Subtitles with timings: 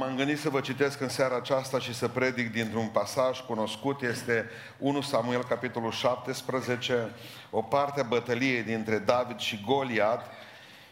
[0.00, 4.50] m-am gândit să vă citesc în seara aceasta și să predic dintr-un pasaj cunoscut, este
[4.78, 7.10] 1 Samuel, capitolul 17,
[7.50, 10.30] o parte a bătăliei dintre David și Goliat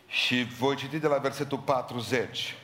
[0.07, 2.55] și voi citi de la versetul 40.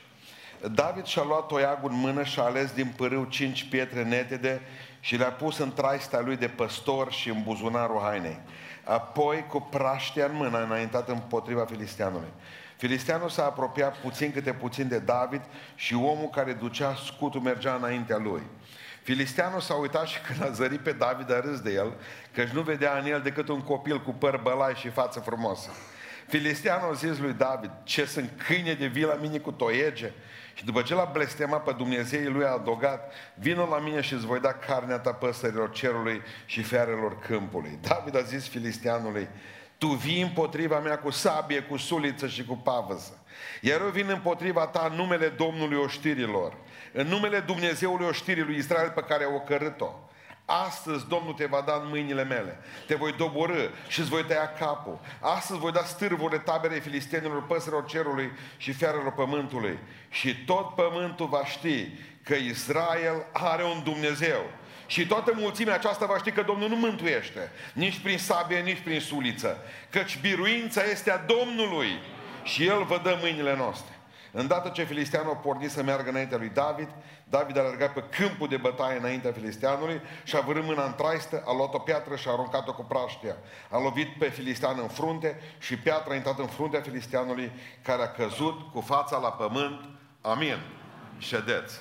[0.70, 4.62] David și-a luat toiagul în mână și a ales din pârâu cinci pietre netede
[5.00, 8.38] și le-a pus în traistea lui de păstor și în buzunarul hainei.
[8.84, 12.32] Apoi, cu praștea în mână, a înaintat împotriva filisteanului.
[12.84, 15.40] Filisteanul s-a apropiat puțin câte puțin de David
[15.74, 18.42] și omul care ducea scutul mergea înaintea lui.
[19.02, 21.92] Filisteanul s-a uitat și când a zărit pe David a râs de el,
[22.32, 25.70] căci nu vedea în el decât un copil cu păr bălai și față frumoasă.
[26.26, 30.12] Filisteanul a zis lui David, ce sunt câine de vii la mine cu toiege?
[30.54, 34.26] Și după ce l-a blestemat pe Dumnezeii lui a adăugat, vină la mine și îți
[34.26, 37.78] voi da carnea ta păsărilor cerului și fearelor câmpului.
[37.80, 39.28] David a zis filisteanului,
[39.78, 43.18] tu vii împotriva mea cu sabie, cu suliță și cu pavăză.
[43.60, 46.56] Iar eu vin împotriva ta în numele Domnului oștirilor,
[46.92, 49.90] în numele Dumnezeului oștirii Israel pe care o cărât-o.
[50.44, 52.58] Astăzi Domnul te va da în mâinile mele.
[52.86, 54.98] Te voi doborâ și îți voi tăia capul.
[55.20, 59.78] Astăzi voi da stârvurile taberei filistenilor, păsărilor cerului și fiarelor pământului.
[60.08, 61.88] Și tot pământul va ști
[62.22, 64.42] că Israel are un Dumnezeu.
[64.86, 69.00] Și toată mulțimea aceasta va ști că Domnul nu mântuiește, nici prin sabie, nici prin
[69.00, 69.58] suliță,
[69.90, 71.98] căci biruința este a Domnului
[72.42, 73.92] și El vă dă mâinile noastre.
[74.36, 76.88] Îndată ce filisteanul a pornit să meargă înaintea lui David,
[77.24, 81.42] David a alergat pe câmpul de bătaie înaintea filisteanului și a vărât mâna în traistă,
[81.46, 83.36] a luat o piatră și a aruncat-o cu praștia.
[83.70, 88.10] A lovit pe filistean în frunte și piatra a intrat în fruntea filisteanului care a
[88.10, 89.80] căzut cu fața la pământ.
[90.20, 90.58] Amin.
[91.18, 91.80] Ședeți.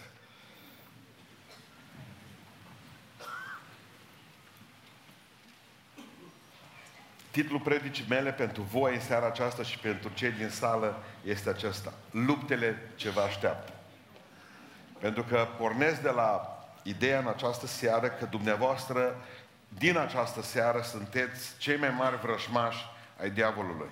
[7.34, 11.94] Titlul predicii mele pentru voi în seara aceasta și pentru cei din sală este acesta.
[12.12, 13.72] Luptele ce vă așteaptă.
[15.00, 19.16] Pentru că pornesc de la ideea în această seară că dumneavoastră
[19.68, 22.86] din această seară sunteți cei mai mari vrășmași
[23.22, 23.90] ai diavolului.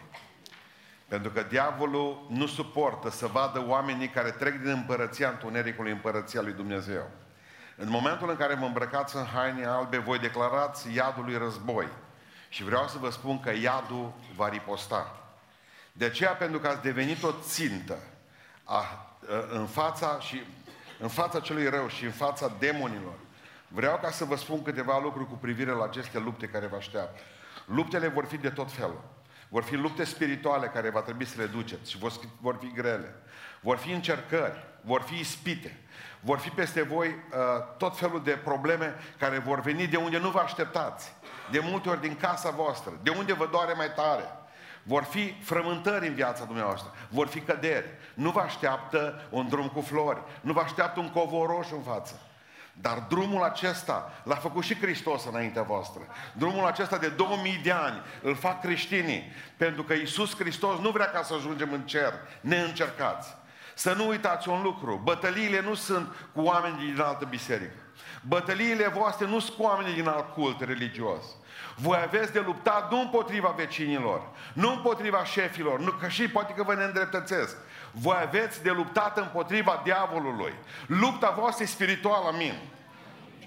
[1.07, 6.53] Pentru că diavolul nu suportă să vadă oamenii care trec din împărăția întunericului împărăția lui
[6.53, 7.09] Dumnezeu.
[7.77, 11.87] În momentul în care vă îmbrăcați în haine albe, voi declarați iadului război.
[12.51, 15.16] Și vreau să vă spun că iadul va riposta.
[15.91, 17.97] De aceea, pentru că ați devenit o țintă
[18.63, 19.16] a,
[19.50, 20.41] în fața și
[21.00, 23.13] în fața celui rău și în fața demonilor,
[23.67, 27.22] vreau ca să vă spun câteva lucruri cu privire la aceste lupte care vă așteaptă.
[27.66, 29.01] Luptele vor fi de tot felul.
[29.50, 31.97] Vor fi lupte spirituale care va trebui să le duceți și
[32.41, 33.16] vor fi grele.
[33.59, 35.79] Vor fi încercări, vor fi ispite,
[36.23, 37.37] vor fi peste voi uh,
[37.77, 41.13] tot felul de probleme care vor veni de unde nu vă așteptați.
[41.51, 44.23] De multe ori din casa voastră, de unde vă doare mai tare.
[44.83, 47.87] Vor fi frământări în viața dumneavoastră, vor fi căderi.
[48.13, 52.19] Nu vă așteaptă un drum cu flori, nu vă așteaptă un covor roșu în față.
[52.73, 56.01] Dar drumul acesta l-a făcut și Hristos înaintea voastră.
[56.33, 61.05] Drumul acesta de 2000 de ani îl fac creștinii, pentru că Iisus Hristos nu vrea
[61.05, 63.35] ca să ajungem în cer neîncercați.
[63.81, 67.77] Să nu uitați un lucru, bătăliile nu sunt cu oameni din altă biserică.
[68.27, 71.23] Bătăliile voastre nu sunt cu oameni din alt cult religios.
[71.75, 74.21] Voi aveți de luptat nu împotriva vecinilor,
[74.53, 77.57] nu împotriva șefilor, nu, că și poate că vă neîndreptățesc.
[77.91, 80.53] Voi aveți de luptat împotriva diavolului.
[80.87, 82.53] Lupta voastră e spirituală, amin.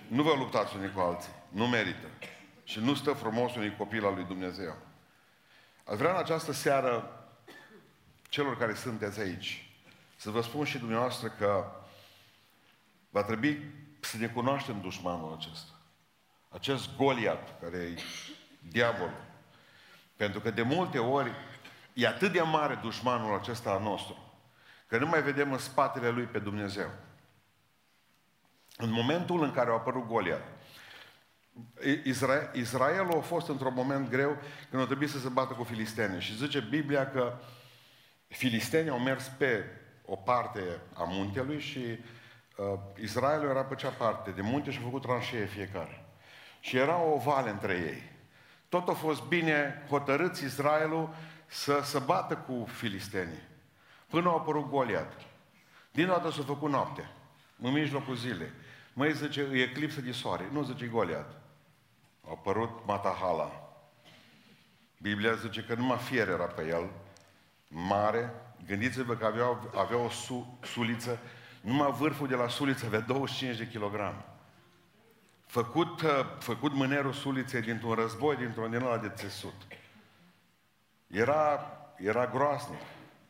[0.08, 1.32] Nu vă luptați unii cu alții.
[1.48, 2.06] Nu merită.
[2.64, 4.76] Și nu stă frumos unui copil al lui Dumnezeu.
[5.84, 7.24] Aș vrea în această seară,
[8.28, 9.63] celor care sunteți aici,
[10.24, 11.70] să vă spun și dumneavoastră că
[13.10, 15.72] va trebui să ne cunoaștem dușmanul acesta.
[16.48, 17.98] Acest Goliat, care e
[18.68, 19.24] diavolul.
[20.16, 21.32] Pentru că de multe ori
[21.92, 24.34] e atât de mare dușmanul acesta al nostru,
[24.86, 26.90] că nu mai vedem în spatele lui pe Dumnezeu.
[28.76, 30.42] În momentul în care a apărut Goliat,
[32.04, 34.38] Israel, Israelul a fost într-un moment greu
[34.70, 36.20] când a trebuit să se bată cu filistenii.
[36.20, 37.38] Și zice Biblia că
[38.28, 39.64] filistenii au mers pe
[40.04, 40.60] o parte
[40.94, 45.44] a muntelui și uh, Israelul era pe cea parte de munte și a făcut tranșee
[45.44, 46.04] fiecare.
[46.60, 48.12] Și era o vale între ei.
[48.68, 51.14] Tot a fost bine hotărât Israelul
[51.46, 53.42] să se bată cu filistenii.
[54.08, 55.12] Până a apărut Goliat.
[55.90, 57.10] Din dată s-a făcut noapte,
[57.60, 58.50] în mijlocul zilei.
[58.92, 60.48] Măi, zice, e eclipsă de soare.
[60.52, 61.40] Nu zice Goliat.
[62.26, 63.64] A apărut Matahala.
[64.98, 66.90] Biblia zice că numai fier era pe el,
[67.68, 68.32] mare.
[68.66, 71.18] Gândiți-vă că avea, avea o su, suliță,
[71.60, 74.24] numai vârful de la suliță avea 25 de kilograme.
[75.46, 79.54] Făcut, uh, făcut mânerul suliței dintr-un război, dintr-un din ăla de țesut.
[81.06, 82.80] Era, era groasnic.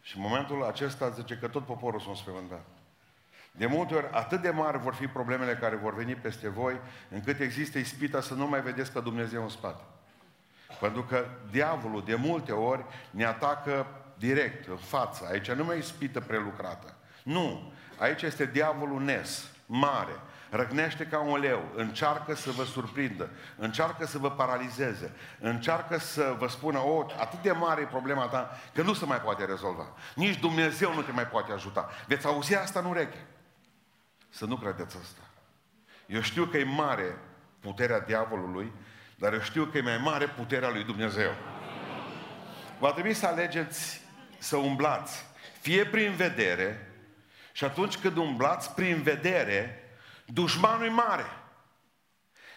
[0.03, 2.65] Și în momentul acesta zice că tot poporul s-a spământat.
[3.53, 7.41] De multe ori, atât de mari vor fi problemele care vor veni peste voi, încât
[7.41, 9.83] există ispita să nu mai vedeți pe Dumnezeu în spate.
[10.81, 13.87] Pentru că diavolul de multe ori ne atacă
[14.19, 15.29] direct, în față.
[15.31, 16.95] Aici nu mai ispită prelucrată.
[17.23, 17.73] Nu.
[17.99, 20.21] Aici este diavolul nes, mare,
[20.51, 26.47] răgnește ca un leu, încearcă să vă surprindă, încearcă să vă paralizeze, încearcă să vă
[26.47, 29.87] spună, o, atât de mare e problema ta, că nu se mai poate rezolva.
[30.15, 31.91] Nici Dumnezeu nu te mai poate ajuta.
[32.07, 33.27] Veți auzi asta în ureche.
[34.29, 35.21] Să nu credeți asta.
[36.07, 37.19] Eu știu că e mare
[37.61, 38.73] puterea diavolului,
[39.17, 41.31] dar eu știu că e mai mare puterea lui Dumnezeu.
[42.79, 44.04] Va trebui să alegeți
[44.45, 45.25] să umblați,
[45.61, 46.93] fie prin vedere,
[47.53, 49.83] și atunci când umblați prin vedere,
[50.27, 51.25] dușmanul e mare.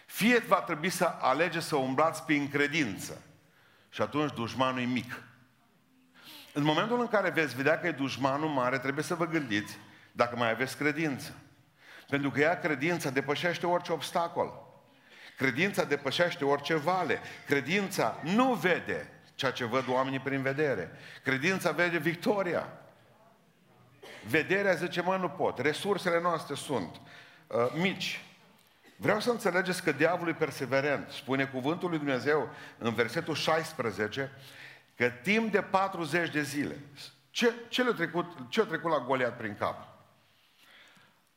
[0.06, 3.22] Fie va trebui să alegeți să umblați prin credință.
[3.90, 5.22] Și atunci dușmanul e mic.
[6.54, 9.78] În momentul în care veți vedea că e dușmanul mare, trebuie să vă gândiți
[10.12, 11.34] dacă mai aveți credință.
[12.10, 14.54] Pentru că ea, credința, depășește orice obstacol.
[15.38, 17.20] Credința depășește orice vale.
[17.46, 20.92] Credința nu vede ceea ce văd oamenii prin vedere.
[21.24, 22.74] Credința vede victoria.
[24.28, 25.60] Vederea zice, mă, nu pot.
[25.60, 26.96] Resursele noastre sunt
[27.48, 28.22] uh, mici.
[28.96, 31.10] Vreau să înțelegeți că diavolul e perseverent.
[31.10, 34.32] Spune cuvântul lui Dumnezeu în versetul 16
[34.96, 36.80] că timp de 40 de zile,
[37.30, 39.88] ce, ce, le-a, trecut, ce a trecut la Goliat prin cap?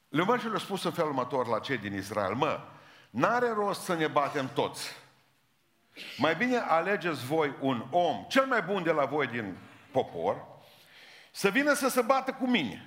[0.08, 2.60] Le și le-a spus în felul următor la cei din Israel, mă,
[3.10, 4.99] n-are rost să ne batem toți.
[6.16, 9.56] Mai bine alegeți voi un om, cel mai bun de la voi din
[9.90, 10.46] popor,
[11.30, 12.84] să vină să se bată cu mine.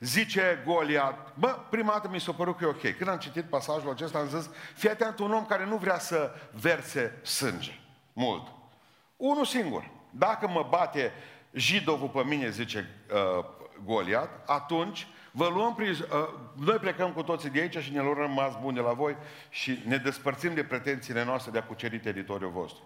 [0.00, 2.96] Zice Goliat, bă, prima dată mi s-a părut că e ok.
[2.96, 6.34] Când am citit pasajul acesta, am zis, fii atent un om care nu vrea să
[6.52, 7.80] verse sânge.
[8.12, 8.46] Mult.
[9.16, 9.90] Unul singur.
[10.10, 11.12] Dacă mă bate
[11.58, 13.44] Jidovul pe mine, zice uh,
[13.84, 15.98] Goliat, atunci vă luăm prin, uh,
[16.56, 19.16] noi plecăm cu toții de aici și ne luăm rămas bun de la voi
[19.50, 22.82] și ne despărțim de pretențiile noastre de a cuceri teritoriul vostru.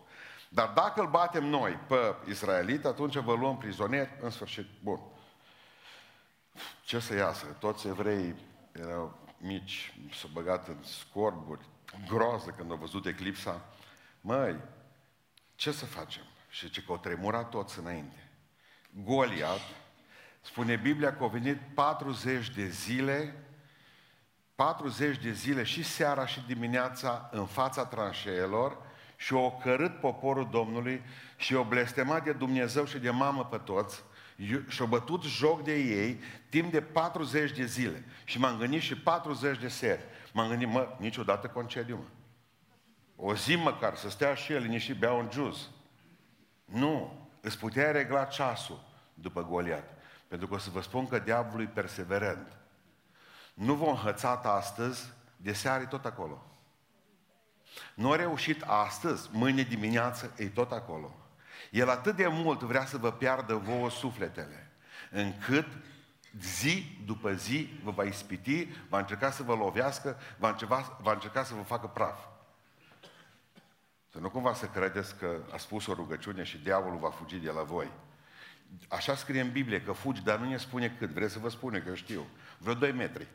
[0.49, 5.01] Dar dacă îl batem noi pe israelit, atunci vă luăm prizonieri, în sfârșit, bun.
[6.85, 7.47] Ce să iasă?
[7.47, 8.35] Toți evrei
[8.73, 11.61] erau mici, s-au băgat în scorburi,
[12.09, 13.65] groază când au văzut eclipsa.
[14.21, 14.57] Măi,
[15.55, 16.23] ce să facem?
[16.49, 18.32] Și ce că au tremurat toți înainte.
[18.95, 19.61] Goliat,
[20.41, 23.35] spune Biblia că au venit 40 de zile,
[24.55, 28.77] 40 de zile și seara și dimineața în fața tranșeelor
[29.17, 31.03] și au ocărât poporul Domnului
[31.37, 34.03] și au blestemat de Dumnezeu și de mamă pe toți
[34.69, 38.05] și-au bătut joc de ei timp de 40 de zile.
[38.25, 40.03] Și m-am gândit și 40 de seri.
[40.33, 42.05] M-am gândit, mă, niciodată concediu, mă.
[43.17, 45.69] O zi măcar, să stea și el și bea un juz.
[46.65, 48.85] Nu, îți puteai regla ceasul
[49.15, 49.85] după Goliat.
[50.29, 52.57] Pentru că o să vă spun că diavolul e perseverent.
[53.55, 56.47] Nu vom hățat astăzi, de seară tot acolo.
[57.95, 61.15] Nu a reușit astăzi, mâine dimineață e tot acolo.
[61.71, 64.71] El atât de mult vrea să vă piardă vouă sufletele,
[65.11, 65.67] încât
[66.41, 71.45] zi după zi vă va ispiti, va încerca să vă lovească, va încerca, va încerca
[71.45, 72.19] să vă facă praf.
[74.13, 77.51] Să nu cumva să credeți că a spus o rugăciune și diavolul va fugi de
[77.51, 77.91] la voi.
[78.89, 81.11] Așa scrie în Biblie că fugi, dar nu ne spune cât.
[81.11, 82.27] Vreți să vă spune că eu știu.
[82.59, 83.27] Vreo 2 metri.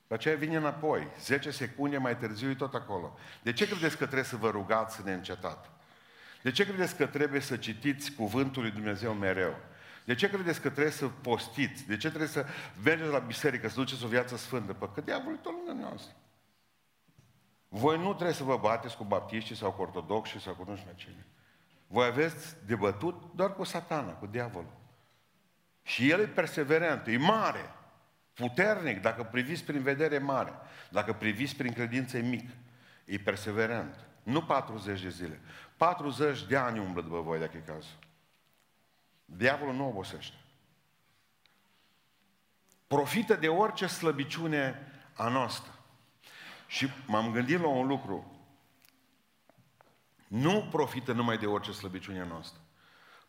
[0.00, 1.06] După aceea vine înapoi.
[1.20, 3.18] 10 secunde mai târziu e tot acolo.
[3.42, 5.70] De ce credeți că trebuie să vă rugați neîncetat?
[6.42, 9.56] De ce credeți că trebuie să citiți cuvântul lui Dumnezeu mereu?
[10.04, 11.86] De ce credeți că trebuie să postiți?
[11.86, 12.46] De ce trebuie să
[12.84, 14.72] mergeți la biserică, să duceți o viață sfântă?
[14.72, 16.16] Păi că diavolul e tot lângă noastră.
[17.68, 20.92] Voi nu trebuie să vă bateți cu baptiștii sau cu ortodoxi sau cu nu știu
[20.94, 21.26] cine.
[21.86, 24.72] Voi aveți de bătut doar cu satana, cu diavolul.
[25.82, 27.74] Și el e perseverent, e mare,
[28.34, 30.52] puternic, dacă priviți prin vedere mare,
[30.90, 32.50] dacă priviți prin credință e mic,
[33.04, 34.06] e perseverent.
[34.22, 35.40] Nu 40 de zile.
[35.76, 37.98] 40 de ani umblă după voi, dacă e cazul.
[39.24, 40.36] Diavolul nu obosește.
[42.86, 45.75] Profită de orice slăbiciune a noastră.
[46.66, 48.30] Și m-am gândit la un lucru.
[50.28, 52.60] Nu profită numai de orice slăbiciune a noastră.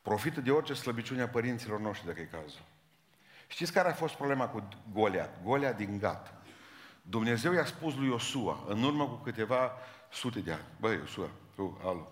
[0.02, 2.62] Profită de orice slăbiciune a părinților noștri, dacă e cazul.
[3.48, 5.44] Știți care a fost problema cu Goliat?
[5.44, 6.34] Goliat din Gat.
[7.02, 9.72] Dumnezeu i-a spus lui Iosua, în urmă cu câteva
[10.12, 12.12] sute de ani, băi, Iosua, tu, alo,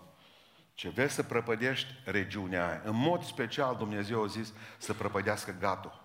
[0.73, 2.81] ce vezi să prăpădești regiunea aia.
[2.83, 6.03] În mod special Dumnezeu a zis să prăpădească Gatul.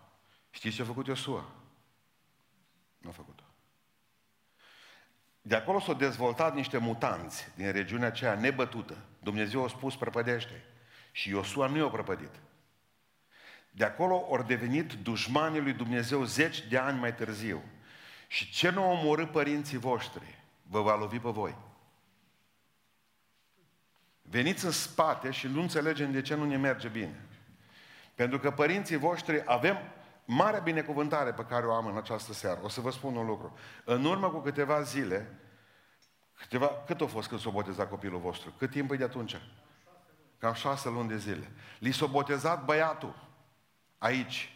[0.50, 1.49] Știți ce a făcut Iosua?
[2.99, 3.39] Nu a făcut-o.
[5.42, 8.97] De acolo s-au dezvoltat niște mutanți din regiunea aceea nebătută.
[9.23, 10.64] Dumnezeu a spus prăpădește.
[11.12, 12.35] Și Iosua nu i-a prăpădit.
[13.70, 17.62] De acolo ori devenit dușmanii lui Dumnezeu zeci de ani mai târziu.
[18.28, 21.56] Și ce nu omorâ părinții voștri, vă va lovi pe voi.
[24.23, 27.25] Veniți în spate și nu înțelegem de ce nu ne merge bine.
[28.14, 29.78] Pentru că părinții voștri avem
[30.33, 32.61] mare binecuvântare pe care o am în această seară.
[32.63, 33.59] O să vă spun un lucru.
[33.85, 35.39] În urmă cu câteva zile,
[36.39, 38.53] câteva, cât a fost când s-a botezat copilul vostru?
[38.59, 39.37] Cât timp e de atunci?
[40.39, 41.53] Cam șase luni de zile.
[41.79, 43.15] Li s-a botezat băiatul
[43.99, 44.55] aici.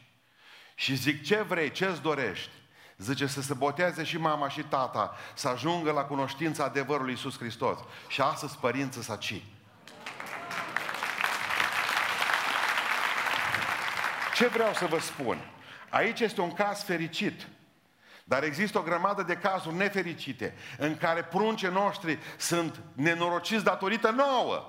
[0.75, 2.51] Și zic, ce vrei, ce-ți dorești?
[2.97, 7.79] Zice să se boteze și mama și tata, să ajungă la cunoștința adevărului Iisus Hristos.
[8.09, 9.43] Și astăzi părință să ci.
[14.35, 15.39] Ce vreau să vă spun?
[15.95, 17.49] Aici este un caz fericit.
[18.25, 24.69] Dar există o grămadă de cazuri nefericite în care pruncii noștri sunt nenorociți datorită nouă.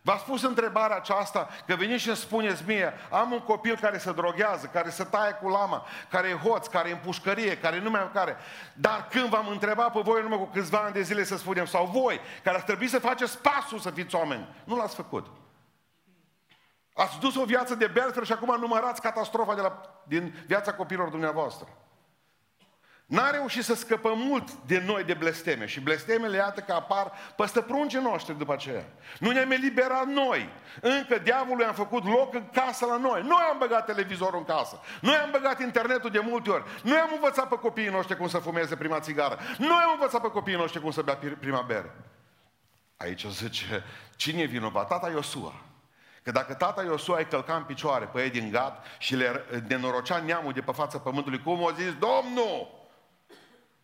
[0.00, 4.12] V-ați spus întrebarea aceasta că veniți și îmi spuneți mie, am un copil care se
[4.12, 7.90] droghează, care se taie cu lama, care e hoț, care e în pușcărie, care nu
[7.90, 8.36] mai care.
[8.74, 11.64] Dar când v-am întrebat pe voi în urmă cu câțiva ani de zile să spunem,
[11.64, 15.26] sau voi, care ați trebui să faceți pasul să fiți oameni, nu l-ați făcut.
[16.92, 21.08] Ați dus o viață de belfer și acum numărați catastrofa de la, din viața copilor
[21.08, 21.68] dumneavoastră.
[23.06, 27.60] N-a reușit să scăpăm mult de noi de blesteme și blestemele iată că apar peste
[27.60, 28.84] pruncii noștri după aceea.
[29.18, 30.48] Nu ne-am eliberat noi.
[30.80, 33.22] Încă diavolul am făcut loc în casă la noi.
[33.22, 34.80] Noi am băgat televizorul în casă.
[35.00, 36.64] Noi am băgat internetul de multe ori.
[36.82, 39.38] Noi am învățat pe copiii noștri cum să fumeze prima țigară.
[39.58, 41.94] Noi am învățat pe copiii noștri cum să bea prima bere.
[42.96, 43.84] Aici zice,
[44.16, 44.88] cine e vinovat?
[44.88, 45.54] Tata Iosua.
[46.22, 50.18] Că dacă tata Iosua îi călca în picioare pe ei din gat și le denorocea
[50.18, 52.86] neamul de pe fața pământului, cum o zis, Domnul,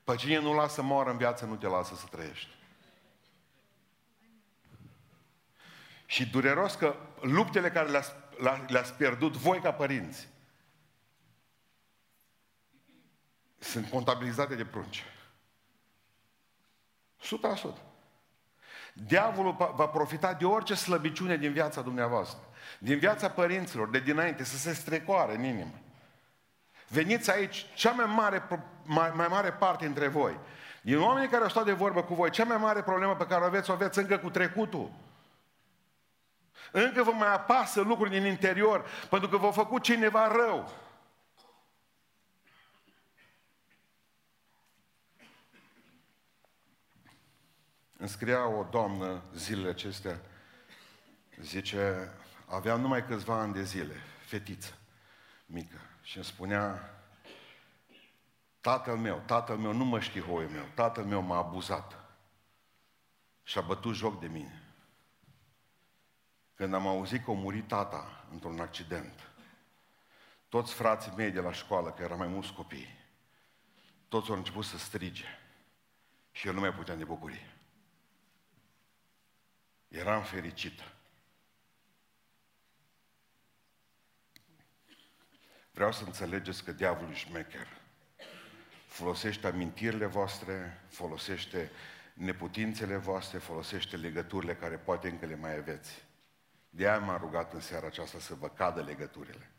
[0.05, 2.57] pe cine nu lasă moară în viață, nu te lasă să trăiești.
[6.07, 8.13] Și dureros că luptele care le-ați,
[8.67, 10.29] le-ați pierdut voi ca părinți
[13.59, 15.05] sunt contabilizate de prunci.
[17.21, 17.88] 100%.
[19.07, 22.39] Diavolul va profita de orice slăbiciune din viața dumneavoastră,
[22.79, 25.75] din viața părinților, de dinainte, să se strecoare în inimă.
[26.89, 28.43] Veniți aici, cea mai mare,
[28.85, 30.39] mai, mai mare parte dintre voi,
[30.81, 33.43] din oamenii care au stat de vorbă cu voi, cea mai mare problemă pe care
[33.43, 34.91] o aveți, o aveți încă cu trecutul.
[36.73, 40.71] Încă vă mai apasă lucruri din interior, pentru că v-a făcut cineva rău.
[48.01, 50.21] Îmi scria o doamnă zilele acestea,
[51.41, 52.13] zice,
[52.47, 53.95] aveam numai câțiva ani de zile,
[54.27, 54.79] fetiță,
[55.47, 56.95] mică, și îmi spunea,
[58.61, 62.05] tatăl meu, tatăl meu nu mă știe hoiul meu, tatăl meu m-a abuzat
[63.43, 64.63] și a bătut joc de mine.
[66.55, 69.31] Când am auzit că a murit tata într-un accident,
[70.49, 72.99] toți frații mei de la școală, că erau mai mulți copii,
[74.09, 75.27] toți au început să strige
[76.31, 77.58] și eu nu mai puteam de bucurie.
[79.89, 80.83] Eram fericită.
[85.71, 87.67] Vreau să înțelegeți că diavolul e șmecher.
[88.87, 91.71] Folosește amintirile voastre, folosește
[92.15, 96.05] neputințele voastre, folosește legăturile care poate încă le mai aveți.
[96.71, 99.51] De aia m-am rugat în seara aceasta să vă cadă legăturile.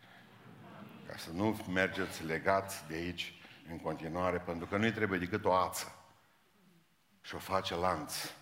[1.07, 3.33] Ca să nu mergeți legați de aici
[3.69, 5.95] în continuare, pentru că nu-i trebuie decât o ață.
[7.21, 8.38] Și o face lanț, diavol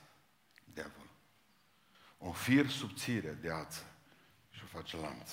[2.18, 3.84] un fir subțire de ață
[4.50, 5.32] și o face lanț.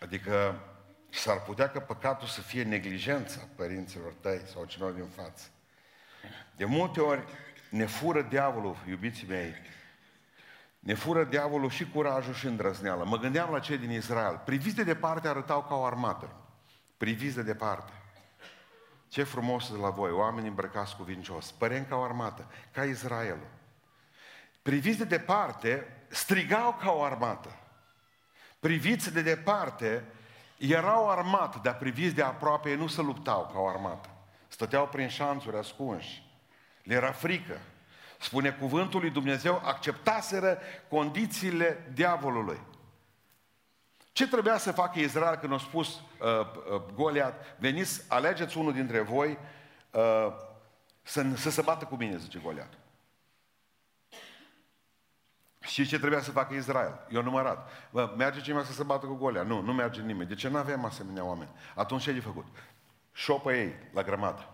[0.00, 0.60] Adică
[1.10, 5.48] s-ar putea că păcatul să fie neglijența părinților tăi sau celor din față.
[6.56, 7.24] De multe ori
[7.70, 9.54] ne fură diavolul, iubiții mei,
[10.78, 13.04] ne fură diavolul și curajul și îndrăzneala.
[13.04, 14.42] Mă gândeam la cei din Israel.
[14.44, 16.36] Priviți de departe arătau ca o armată.
[16.96, 17.92] Priviți de departe.
[19.08, 21.50] Ce frumos de la voi, oameni îmbrăcați cu vincios.
[21.50, 23.58] Părem ca o armată, ca Israelul
[24.62, 27.56] priviți de departe, strigau ca o armată.
[28.60, 30.04] Priviți de departe,
[30.56, 34.08] erau armată, dar priviți de aproape, ei nu se luptau ca o armată.
[34.48, 36.22] Stăteau prin șanțuri ascunși.
[36.82, 37.58] Le era frică.
[38.18, 42.60] Spune cuvântul lui Dumnezeu, acceptaseră condițiile diavolului.
[44.12, 46.00] Ce trebuia să facă Israel când a spus uh,
[46.72, 49.38] uh, Goliat, veniți, alegeți unul dintre voi
[49.90, 50.32] uh,
[51.02, 52.79] să, să se bată cu mine, zice Goliat.
[55.60, 57.06] Și ce trebuia să facă Israel?
[57.10, 57.70] Eu numărat.
[57.90, 59.42] Bă, merge cineva să se bată cu Golia?
[59.42, 60.28] Nu, nu merge nimeni.
[60.28, 61.50] De ce nu avem asemenea oameni?
[61.74, 62.46] Atunci ce ai făcut?
[63.12, 64.48] Șopă ei la grămadă.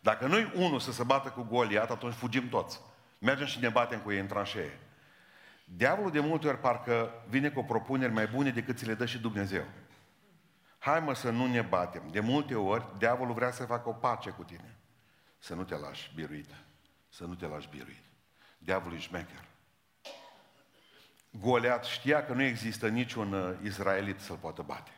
[0.00, 2.80] Dacă nu-i unul să se bată cu Goliat, atunci fugim toți.
[3.18, 4.78] Mergem și ne batem cu ei în tranșee.
[5.64, 9.18] Diavolul de multe ori parcă vine cu propuneri mai bune decât ți le dă și
[9.18, 9.64] Dumnezeu.
[10.78, 12.02] Hai mă să nu ne batem.
[12.10, 14.76] De multe ori, diavolul vrea să facă o pace cu tine.
[15.38, 16.50] Să nu te lași biruit.
[17.08, 18.04] Să nu te lași biruit.
[18.58, 19.44] Diavolul e șmecher.
[21.30, 24.90] Goliat știa că nu există niciun uh, izraelit să-l poată bate.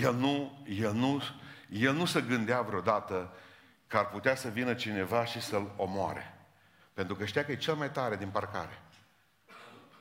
[0.00, 1.22] El nu, el, nu,
[1.70, 3.32] el nu se gândea vreodată
[3.86, 6.34] că ar putea să vină cineva și să-l omoare.
[6.94, 8.82] Pentru că știa că e cel mai tare din parcare.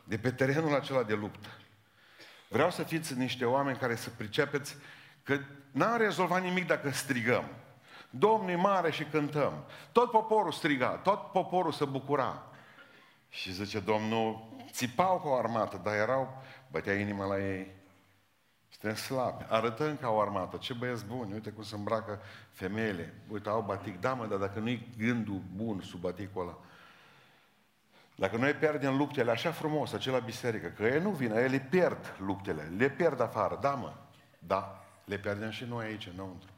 [0.03, 1.49] De pe terenul acela de luptă.
[2.47, 4.75] Vreau să fiți niște oameni care să pricepeți
[5.23, 5.39] că
[5.71, 7.45] n-am rezolvat nimic dacă strigăm.
[8.09, 9.65] Domnul e mare și cântăm.
[9.91, 12.43] Tot poporul striga, tot poporul se bucura.
[13.29, 17.75] Și zice Domnul, țipau ca o armată, dar erau, bătea inima la ei.
[18.69, 20.57] Suntem slabi, arătăm ca o armată.
[20.57, 22.19] Ce băieți buni, uite cum se îmbracă
[22.51, 23.13] femeile.
[23.29, 23.99] Uite, au batic.
[23.99, 26.57] Da, mă, dar dacă nu-i gândul bun sub baticul ăla,
[28.15, 32.15] dacă noi pierdem luptele așa frumos, acela biserică, că ei nu vin, ei le pierd
[32.19, 33.93] luptele, le pierd afară, da mă,
[34.39, 36.49] da, le pierdem și noi aici, înăuntru.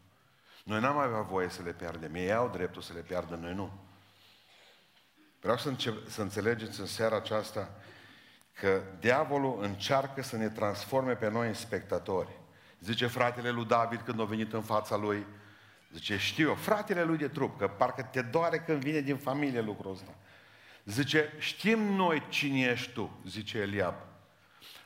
[0.64, 3.72] Noi n-am avea voie să le pierdem, ei au dreptul să le pierdă, noi nu.
[5.42, 7.70] Vreau să, înce- să înțelegeți în seara aceasta
[8.60, 12.30] că diavolul încearcă să ne transforme pe noi în spectatori.
[12.80, 15.26] Zice fratele lui David când a venit în fața lui,
[15.92, 19.92] zice, știu, fratele lui de trup, că parcă te doare când vine din familie lucrul
[19.92, 20.16] ăsta.
[20.86, 23.96] Zice, știm noi cine ești tu, zice Eliab.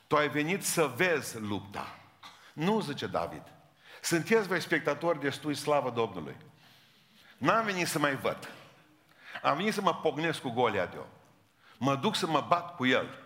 [0.06, 1.98] Tu ai venit să vezi lupta.
[2.52, 3.42] Nu, zice David.
[4.02, 6.36] Sunteți voi spectatori destui slavă Domnului.
[7.38, 8.48] N-am venit să mai văd.
[9.42, 11.06] Am venit să mă pognesc cu Goliat eu.
[11.78, 13.23] Mă duc să mă bat cu el.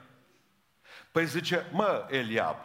[1.19, 2.57] Păi zice, mă, Eliab,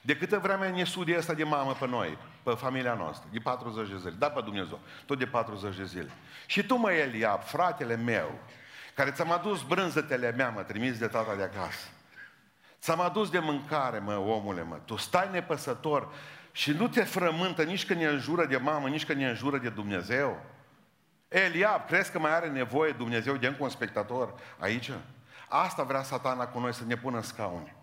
[0.00, 3.88] de câtă vreme ne studie asta de mamă pe noi, pe familia noastră, de 40
[3.88, 6.10] de zile, da pe Dumnezeu, tot de 40 de zile.
[6.46, 8.38] Și tu, mă, Eliab, fratele meu,
[8.94, 11.88] care ți-am adus brânzetele mea, mă, trimis de tata de acasă.
[12.80, 14.78] Ți-am adus de mâncare, mă, omule, mă.
[14.84, 16.12] Tu stai nepăsător
[16.52, 19.68] și nu te frământă nici când ne înjură de mamă, nici când ne înjură de
[19.68, 20.40] Dumnezeu.
[21.28, 24.90] Eliab, crezi că mai are nevoie Dumnezeu de încă un spectator aici?
[25.48, 27.76] Asta vrea satana cu noi, să ne pună în scaune.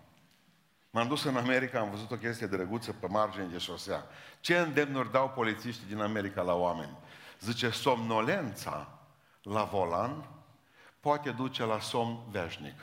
[0.90, 4.04] M-am dus în America, am văzut o chestie drăguță pe margine de șosea.
[4.40, 6.96] Ce îndemnuri dau polițiștii din America la oameni?
[7.40, 8.98] Zice, somnolența
[9.42, 10.24] la volan
[11.00, 12.80] poate duce la somn veșnic.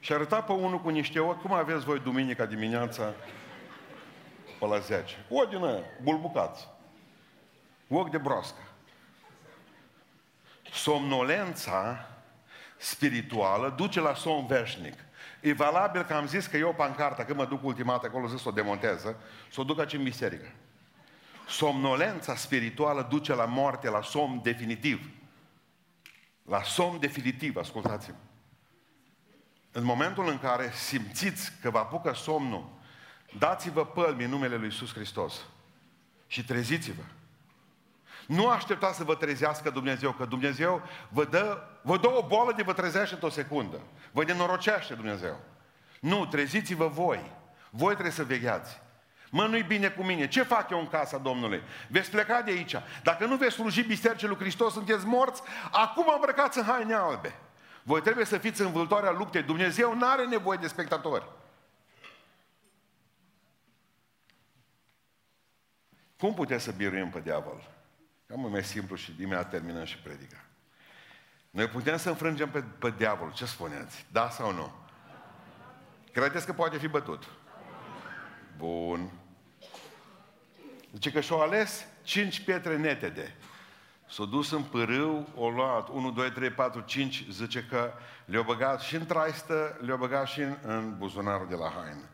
[0.00, 3.12] Și arăta pe unul cu niște ochi, cum aveți voi duminica dimineața
[4.58, 5.26] pe la 10?
[5.28, 6.68] Ochi din aia, bulbucați.
[7.88, 8.62] Ochi de broască.
[10.72, 12.08] Somnolența
[12.78, 14.94] spirituală duce la somn veșnic.
[15.40, 18.42] E valabil că am zis că eu pancarta, când mă duc ultima dată acolo, zis
[18.42, 19.16] să o demonteză,
[19.52, 20.52] să o duc aici în biserică.
[21.48, 25.10] Somnolența spirituală duce la moarte, la somn definitiv.
[26.42, 28.16] La somn definitiv, ascultați-mă.
[29.72, 32.68] În momentul în care simțiți că vă apucă somnul,
[33.38, 35.40] dați-vă pălmi în numele Lui Iisus Hristos
[36.26, 37.02] și treziți-vă.
[38.28, 42.62] Nu așteptați să vă trezească Dumnezeu, că Dumnezeu vă dă, vă dă o boală de
[42.62, 43.80] vă trezește într-o secundă.
[44.12, 45.40] Vă nenorocește Dumnezeu.
[46.00, 47.32] Nu, treziți-vă voi.
[47.70, 48.80] Voi trebuie să vegheați.
[49.30, 50.28] Mă, nu-i bine cu mine.
[50.28, 51.62] Ce fac eu în casa Domnului?
[51.88, 52.74] Veți pleca de aici.
[53.02, 57.34] Dacă nu veți sluji Bisericii lui Hristos, sunteți morți, acum îmbrăcați în haine albe.
[57.82, 59.42] Voi trebuie să fiți în vâltoarea luptei.
[59.42, 61.28] Dumnezeu nu are nevoie de spectatori.
[66.18, 67.77] Cum puteți să biruim pe diavol?
[68.28, 70.44] Cam mai simplu și imediat terminăm și predica.
[71.50, 73.32] Noi putem să înfrângem pe, pe diavol.
[73.32, 74.06] Ce spuneți?
[74.12, 74.72] Da sau nu?
[76.12, 77.28] Credeți că poate fi bătut?
[78.56, 79.10] Bun.
[80.92, 83.36] Zice că și-au ales cinci pietre netede.
[84.08, 87.92] S-au dus în pârâu, au luat 1, 2, 3, 4, 5, zice că
[88.24, 92.08] le-au băgat și în traistă, le-au băgat și în, în buzunarul de la haină.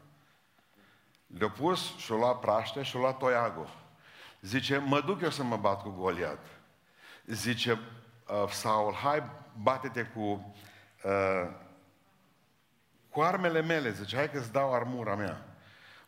[1.26, 3.83] Le-au pus și-au luat praște și-au luat toiagul.
[4.44, 6.46] Zice, mă duc eu să mă bat cu Goliat.
[7.26, 9.22] Zice, uh, Saul, hai,
[9.62, 10.54] bate-te cu,
[11.04, 11.50] uh,
[13.08, 13.90] cu armele mele.
[13.90, 15.46] Zice, hai că-ți dau armura mea.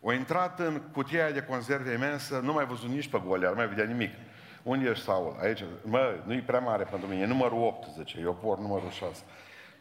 [0.01, 3.69] O intrat în cutia de conserve imensă, nu mai văzut nici pe Goliat, nu mai
[3.69, 4.15] vedea nimic.
[4.63, 5.37] Unde ești Saul?
[5.41, 5.65] Aici.
[5.83, 7.23] Mă, nu-i prea mare pentru mine.
[7.23, 8.21] E numărul 8, zice.
[8.21, 9.23] Eu por numărul 6.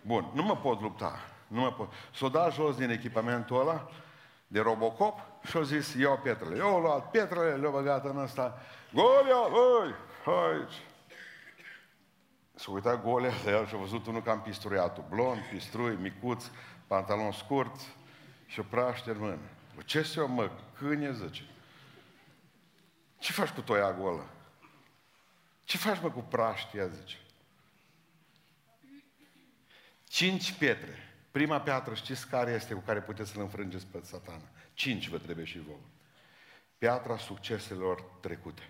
[0.02, 1.20] Bun, nu mă pot lupta.
[1.48, 1.92] Nu mă pot.
[2.14, 3.90] S-o dat jos din echipamentul ăla,
[4.48, 6.58] de Robocop, și-o zis, iau pietrele.
[6.58, 8.62] Eu au luat pietrele, le-au băgat în ăsta.
[8.94, 9.94] Goliat, oi,
[10.26, 10.82] aici.
[12.56, 15.06] S-a uitat Goliat la el și a văzut unul cam pistruiatul.
[15.10, 16.46] Blond, pistrui, micuț,
[16.88, 17.76] pantalon scurt
[18.46, 19.38] și o praște în mână.
[19.76, 21.44] Bă, ce se mă, câine, zice.
[23.18, 24.26] Ce faci cu toiagul ăla?
[25.64, 27.18] Ce faci, mă, cu praștia, zice.
[30.08, 31.15] Cinci pietre.
[31.36, 34.50] Prima piatră știți care este cu care puteți să-l înfrângeți pe satana?
[34.74, 35.80] Cinci vă trebuie și vouă.
[36.78, 38.70] Piatra succeselor trecute.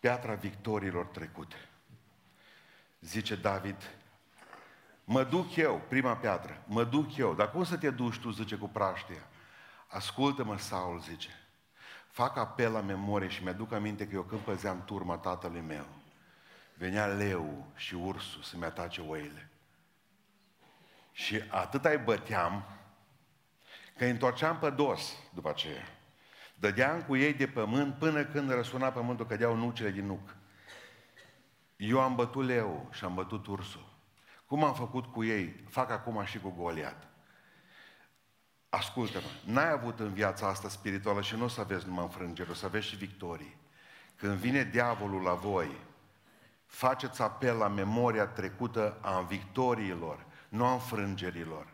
[0.00, 1.56] Piatra victoriilor trecute.
[3.00, 3.76] Zice David,
[5.04, 7.34] mă duc eu, prima piatră, mă duc eu.
[7.34, 9.28] Dar cum să te duci tu, zice cu praștia?
[9.86, 11.30] Ascultă-mă, Saul, zice.
[12.10, 15.86] Fac apel la memorie și mi-aduc aminte că eu când păzeam turma tatălui meu,
[16.74, 19.50] venea leu și ursul să-mi atace oile.
[21.16, 22.64] Și atât ai băteam,
[23.96, 25.84] că îi întorceam pe dos după aceea.
[26.54, 30.36] Dădeam cu ei de pământ până când răsuna pământul, cădeau nucile din nuc.
[31.76, 33.94] Eu am bătut leu și am bătut ursul.
[34.46, 37.08] Cum am făcut cu ei, fac acum și cu Goliat.
[38.68, 42.54] Ascultă-mă, n-ai avut în viața asta spirituală și nu o să aveți numai înfrângeri, o
[42.54, 43.56] să aveți și victorii.
[44.16, 45.76] Când vine diavolul la voi,
[46.66, 51.66] faceți apel la memoria trecută a victoriilor, nu a înfrângerilor.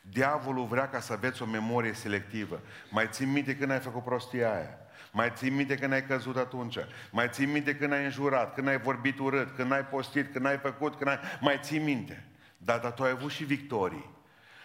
[0.00, 2.60] Diavolul vrea ca să aveți o memorie selectivă.
[2.90, 4.78] Mai ții minte când ai făcut prostia aia.
[5.12, 6.76] Mai ții minte când ai căzut atunci.
[7.10, 10.58] Mai ții minte când ai înjurat, când ai vorbit urât, când ai postit, când ai
[10.58, 11.18] făcut, când ai...
[11.40, 12.26] Mai ții minte.
[12.56, 14.10] Dar, dar tu ai avut și victorii.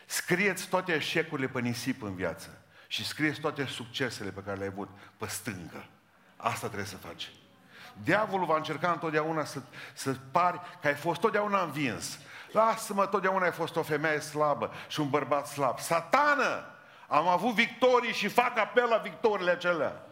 [0.06, 2.62] Scrieți toate eșecurile pe nisip în viață.
[2.88, 5.86] Și scrieți toate succesele pe care le-ai avut pe stângă.
[6.36, 7.32] Asta trebuie să faci.
[8.04, 9.62] Diavolul va încerca întotdeauna să,
[9.94, 12.20] să pari că ai fost totdeauna învins.
[12.52, 15.80] Lasă-mă, totdeauna ai fost o femeie slabă și un bărbat slab.
[15.80, 16.66] Satană!
[17.08, 20.06] Am avut victorii și fac apel la victoriile acelea.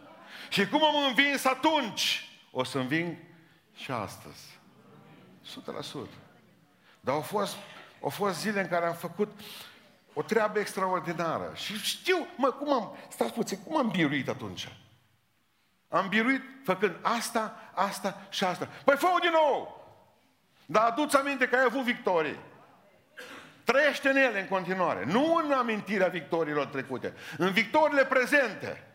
[0.48, 3.16] Și cum am învins atunci, o să înving
[3.74, 4.58] și astăzi.
[6.06, 6.08] 100%.
[7.00, 7.56] Dar au fost,
[8.02, 9.40] au fost zile în care am făcut
[10.12, 11.52] o treabă extraordinară.
[11.54, 14.72] Și știu, mă, cum am, stați puțin, cum am biruit atunci?
[15.88, 18.68] Am biruit făcând asta, asta și asta.
[18.84, 19.79] Păi fă din nou!
[20.70, 22.38] Dar adu-ți aminte că ai avut victorii.
[23.64, 25.04] Trăiește în ele în continuare.
[25.04, 27.14] Nu în amintirea victoriilor trecute.
[27.36, 28.86] În victoriile prezente.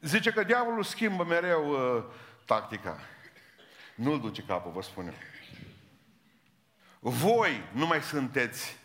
[0.00, 2.04] Zice că diavolul schimbă mereu uh,
[2.44, 2.98] tactica.
[3.94, 5.14] Nu-l duce capul, vă spun eu.
[7.00, 8.76] Voi nu mai sunteți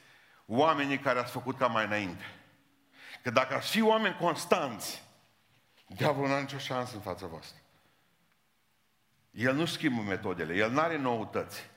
[0.46, 2.26] oamenii care ați făcut ca mai înainte.
[3.24, 5.04] Că dacă ați fi oameni constanți,
[5.88, 7.58] diavolul nu are nicio șansă în fața voastră.
[9.32, 11.69] El nu schimbă metodele, el nu are noutăți.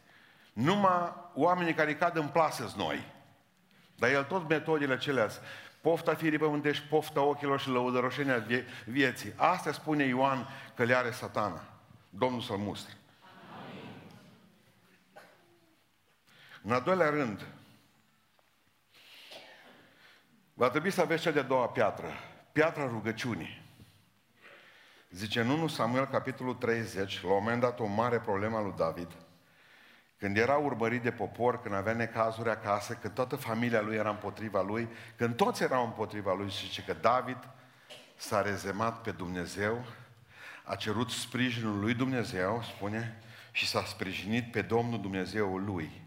[0.52, 3.12] Numai oamenii care cad în plasă noi.
[3.96, 5.28] Dar el tot metodele acelea,
[5.80, 9.32] pofta firii pământești, pofta ochilor și lăudăroșenia vie- vieții.
[9.36, 11.64] Asta spune Ioan că le are satana.
[12.10, 12.92] Domnul să-l mustre.
[16.62, 17.46] În al doilea rând,
[20.54, 22.06] va trebui să aveți cea de-a doua piatră,
[22.52, 23.62] piatra rugăciunii.
[25.10, 28.74] Zice în 1 Samuel, capitolul 30, la un moment dat o mare problemă a lui
[28.76, 29.08] David,
[30.22, 34.62] când era urmărit de popor, când avea necazuri acasă, când toată familia lui era împotriva
[34.62, 37.38] lui, când toți erau împotriva lui și zice că David
[38.16, 39.84] s-a rezemat pe Dumnezeu,
[40.64, 43.18] a cerut sprijinul lui Dumnezeu, spune,
[43.52, 46.02] și s-a sprijinit pe Domnul Dumnezeul lui,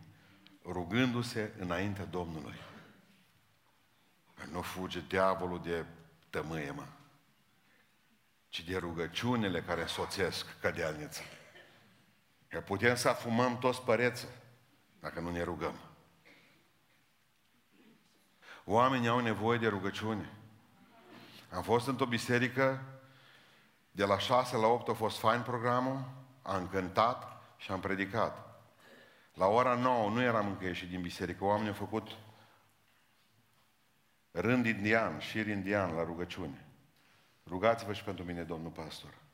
[0.65, 2.59] rugându-se înaintea Domnului.
[4.51, 5.85] Nu fuge diavolul de
[6.29, 6.85] tămâie, mă,
[8.49, 11.21] ci de rugăciunile care însoțesc cădealnița.
[12.55, 14.27] Că putem să afumăm toți păreță
[14.99, 15.75] dacă nu ne rugăm.
[18.65, 20.29] Oamenii au nevoie de rugăciune.
[21.51, 22.83] Am fost într-o biserică,
[23.91, 26.03] de la 6 la 8 a fost fain programul,
[26.41, 28.61] am cântat și am predicat.
[29.33, 32.11] La ora 9 nu eram încă ieșit din biserică, oamenii au făcut
[34.31, 36.65] rând indian, șir indian la rugăciune.
[37.47, 39.24] Rugați-vă și pentru mine, domnul pastor.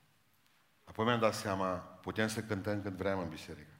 [0.92, 3.72] Apoi mi-am dat seama, putem să cântăm cât vrem în biserică.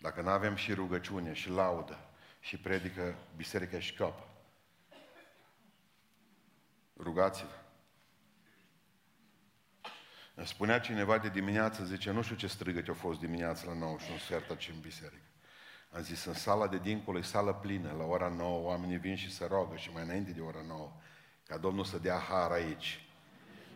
[0.00, 1.98] Dacă nu avem și rugăciune, și laudă,
[2.40, 4.28] și predică, biserica și cap.
[6.96, 7.54] Rugați-vă.
[10.34, 13.98] Îmi spunea cineva de dimineață, zice, nu știu ce strigăte a fost dimineața la 9
[13.98, 15.28] și un sfert aici în biserică.
[15.90, 19.32] Am zis, în sala de dincolo e sală plină, la ora 9 oamenii vin și
[19.32, 20.92] se roagă și mai înainte de ora 9,
[21.46, 23.08] ca Domnul să dea har aici.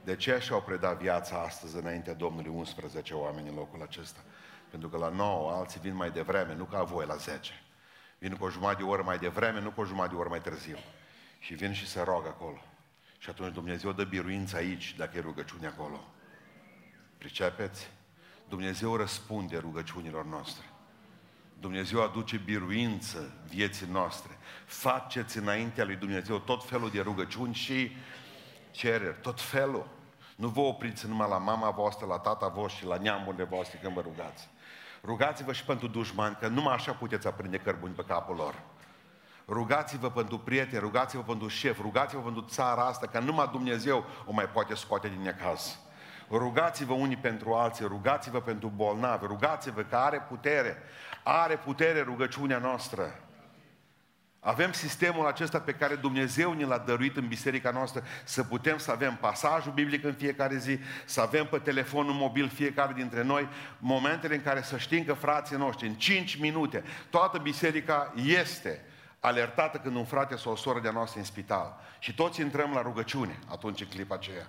[0.09, 4.21] De ce și-au predat viața astăzi înaintea Domnului 11 oameni în locul acesta?
[4.71, 7.53] Pentru că la 9 alții vin mai devreme, nu ca voi la 10.
[8.19, 10.41] Vin cu o jumătate de oră mai devreme, nu cu o jumătate de oră mai
[10.41, 10.77] târziu.
[11.39, 12.63] Și vin și se roagă acolo.
[13.19, 16.05] Și atunci Dumnezeu dă biruință aici, dacă e rugăciune acolo.
[17.19, 17.91] Pricepeți?
[18.49, 20.65] Dumnezeu răspunde rugăciunilor noastre.
[21.61, 24.39] Dumnezeu aduce biruință vieții noastre.
[24.67, 27.97] Faceți înaintea lui Dumnezeu tot felul de rugăciuni și
[28.71, 29.97] cereri, tot felul.
[30.39, 33.95] Nu vă opriți numai la mama voastră, la tata vostru și la neamurile voastre când
[33.95, 34.49] vă rugați.
[35.05, 38.55] Rugați-vă și pentru dușmani, că numai așa puteți aprinde cărbuni pe capul lor.
[39.49, 44.49] Rugați-vă pentru prieteni, rugați-vă pentru șef, rugați-vă pentru țara asta, că numai Dumnezeu o mai
[44.49, 45.79] poate scoate din necaz.
[46.31, 50.77] Rugați-vă unii pentru alții, rugați-vă pentru bolnavi, rugați-vă că are putere,
[51.23, 53.28] are putere rugăciunea noastră.
[54.49, 58.91] Avem sistemul acesta pe care Dumnezeu ne l-a dăruit în biserica noastră să putem să
[58.91, 64.35] avem pasajul biblic în fiecare zi, să avem pe telefonul mobil fiecare dintre noi momentele
[64.35, 68.85] în care să știm că frații noștri, în 5 minute, toată biserica este
[69.21, 71.81] alertată când un frate sau o soră de-a noastră în spital.
[71.99, 74.47] Și toți intrăm la rugăciune atunci în clipa aceea.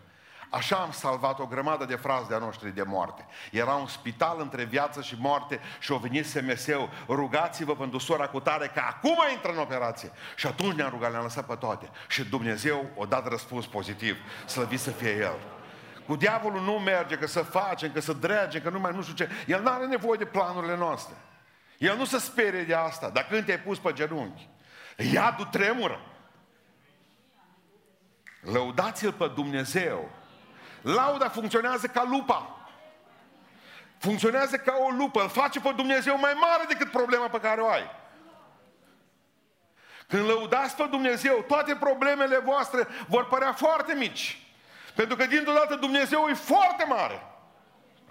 [0.49, 3.25] Așa am salvat o grămadă de frați de-a noștri de moarte.
[3.51, 8.39] Era un spital între viață și moarte și o venit SMS-ul, rugați-vă pentru sora cu
[8.39, 10.11] tare că acum intră în operație.
[10.35, 11.89] Și atunci ne-am rugat, le-am lăsat pe toate.
[12.07, 15.37] Și Dumnezeu o dat răspuns pozitiv, slăvit să fie El.
[16.05, 19.13] Cu diavolul nu merge, că să facem, că să drege, că nu mai nu știu
[19.13, 19.29] ce.
[19.47, 21.15] El nu are nevoie de planurile noastre.
[21.77, 23.09] El nu se sperie de asta.
[23.09, 24.49] Dar când te-ai pus pe genunchi,
[25.11, 25.99] iadul tremură.
[28.41, 30.09] Lăudați-L pe Dumnezeu
[30.81, 32.59] Lauda funcționează ca lupa.
[33.97, 35.21] Funcționează ca o lupă.
[35.21, 37.97] Îl face pe Dumnezeu mai mare decât problema pe care o ai.
[40.07, 44.47] Când lăudați pe Dumnezeu, toate problemele voastre vor părea foarte mici.
[44.95, 47.23] Pentru că dintr-o dată Dumnezeu e foarte mare.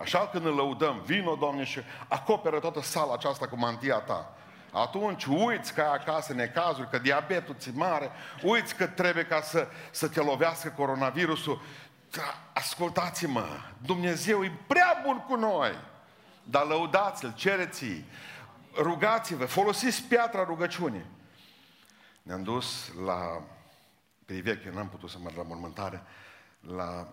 [0.01, 4.33] Așa când îl lăudăm, vino, Doamne, și acoperă toată sala aceasta cu mantia ta.
[4.73, 8.11] Atunci uiți că ai acasă necazuri, că diabetul ți mare,
[8.43, 11.61] uiți că trebuie ca să, să te lovească coronavirusul
[12.11, 13.47] da, ascultați-mă,
[13.83, 15.73] Dumnezeu e prea bun cu noi.
[16.42, 18.05] Dar lăudați-L, cereți
[18.77, 21.05] rugați-vă, folosiți piatra rugăciunii.
[22.23, 23.42] Ne-am dus la
[24.25, 26.03] Priveche, n-am putut să merg la mormântare,
[26.61, 27.09] la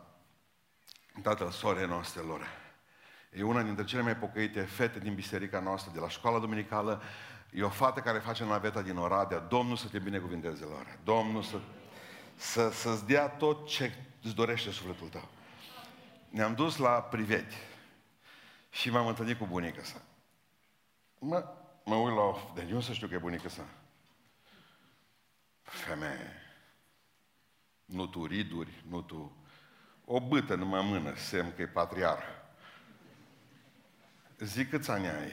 [1.22, 2.48] tatăl sorei noastre, lor.
[3.32, 7.02] E una dintre cele mai pocăite fete din biserica noastră, de la școala dominicală.
[7.52, 9.40] E o fată care face naveta din Oradea.
[9.40, 11.00] Domnul să te binecuvinteze, lor.
[11.04, 11.60] Domnul să,
[12.36, 13.94] să, să-ți dea tot ce
[14.26, 15.30] îți dorește sufletul tău.
[16.30, 17.56] Ne-am dus la priveti
[18.72, 20.02] și m-am întâlnit cu bunica sa.
[21.20, 22.54] Mă, mă uit la...
[22.54, 23.68] De unde să știu că e bunica sa?
[25.62, 26.42] Femeie.
[27.86, 29.36] Nu tu riduri, nu tu...
[30.06, 32.24] O bâtă numai mână, semn că e patriar.
[34.38, 35.32] Zic câți ani ai?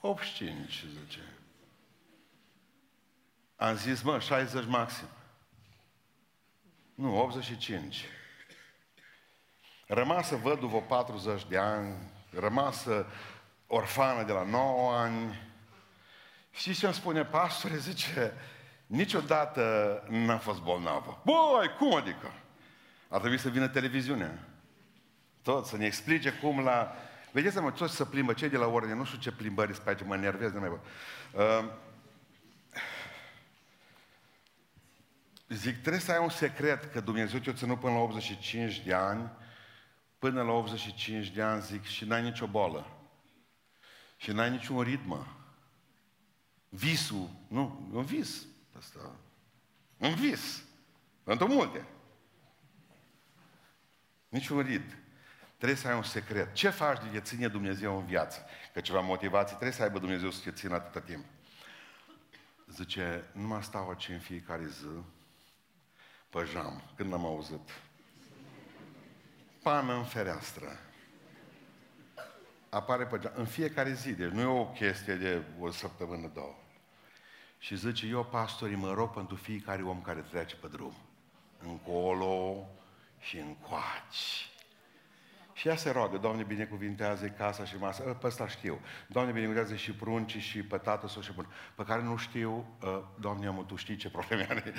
[0.00, 1.20] 85, zice.
[3.56, 5.06] Am zis, mă, 60 maxim.
[7.02, 8.04] Nu, 85.
[9.86, 11.94] Rămasă văduvă 40 de ani,
[12.30, 13.06] rămasă
[13.66, 15.40] orfană de la 9 ani.
[16.50, 17.76] Și ce îmi spune pastore?
[17.76, 18.34] Zice,
[18.86, 19.62] niciodată
[20.08, 21.22] n-am fost bolnavă.
[21.24, 22.32] Băi, cum adică?
[23.08, 24.38] Ar trebui să vină televiziunea.
[25.42, 26.96] Tot, să ne explice cum la...
[27.32, 29.90] Vedeți, mă, toți să plimbă, cei de la ordine, nu știu ce plimbări sunt pe
[29.90, 31.64] aici, mă nervez, nu mai uh,
[35.52, 39.30] Zic, trebuie să ai un secret că Dumnezeu te-a ținut până la 85 de ani,
[40.18, 42.86] până la 85 de ani, zic, și n-ai nicio boală.
[44.16, 45.36] Și n-ai niciun ritmă.
[46.68, 48.46] Visul, nu, un vis.
[48.78, 49.16] Asta,
[49.96, 50.62] un vis.
[51.22, 51.86] Pentru multe.
[54.28, 54.96] Niciun rit.
[55.56, 56.52] Trebuie să ai un secret.
[56.52, 58.44] Ce faci de te ține Dumnezeu în viață?
[58.72, 61.24] Că ceva motivație trebuie să aibă Dumnezeu să te țină atâta timp.
[62.66, 64.86] Zice, nu mă stau aici în fiecare zi,
[66.32, 67.68] pe jam, când am auzit.
[69.62, 70.78] Pană în fereastră.
[72.68, 76.54] Apare pe geam, în fiecare zi, deci nu e o chestie de o săptămână, două.
[77.58, 80.94] Și zice, eu, pastorii, mă rog pentru fiecare om care trece pe drum.
[81.58, 82.66] Încolo
[83.18, 84.50] și încoaci.
[85.52, 88.02] Și ea se roagă, Doamne, binecuvintează casa și masa.
[88.02, 88.80] Pe ăsta știu.
[89.06, 91.46] Doamne, binecuvintează și pruncii și pe tată sau și bun.
[91.74, 94.72] Pe care nu știu, ă, Doamne, am tu știi ce probleme are.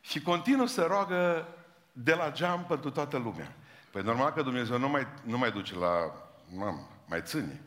[0.00, 1.48] Și continuă să roagă
[1.92, 3.54] de la geam pentru toată lumea.
[3.90, 6.14] Păi normal că Dumnezeu nu mai, nu mai duce la...
[6.54, 7.60] Mam, mai ține.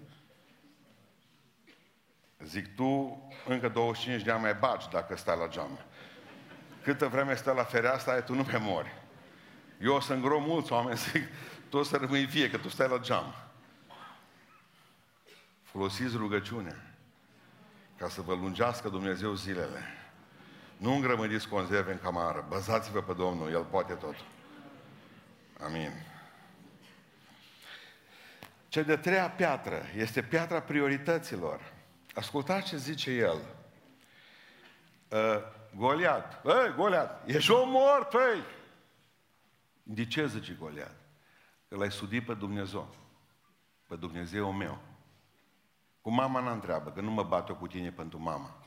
[2.43, 5.80] Zic, tu încă 25 de ani mai bagi dacă stai la geam.
[6.84, 8.93] Câtă vreme stai la fereastra, tu nu mai mori.
[9.82, 11.24] Eu o să îngro mulți oameni, zic,
[11.69, 13.34] tu o să rămâi vie, că tu stai la geam.
[15.63, 16.76] Folosiți rugăciunea
[17.98, 20.03] ca să vă lungească Dumnezeu zilele.
[20.78, 22.46] Nu îngrămădiți conserve în camară.
[22.50, 24.16] Bazați-vă pe Domnul, El poate tot.
[25.64, 25.92] Amin.
[28.68, 31.74] Cea de treia piatră este piatra priorităților.
[32.14, 33.42] Ascultați ce zice el.
[35.08, 35.20] Uh,
[35.76, 36.42] Goliat.
[36.44, 38.44] Băi, Goliat, ești om mort, păi!
[39.84, 40.96] De ce zice Goliat?
[41.68, 42.96] Că l-ai sudit pe Dumnezeu.
[43.88, 44.82] Pe Dumnezeu meu.
[46.02, 48.62] Cu mama n întreabă, că nu mă bat eu cu tine pentru mama.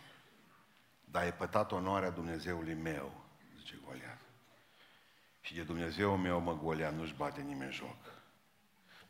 [1.11, 3.25] Dar ai pătat onoarea Dumnezeului meu,
[3.59, 4.21] zice Goliat.
[5.41, 7.97] Și de Dumnezeu meu, mă, Goliat, nu-și bate nimeni joc.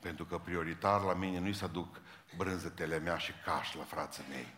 [0.01, 2.01] Pentru că prioritar la mine nu-i să aduc
[2.37, 4.55] brânzetele mea și caș la frații mei.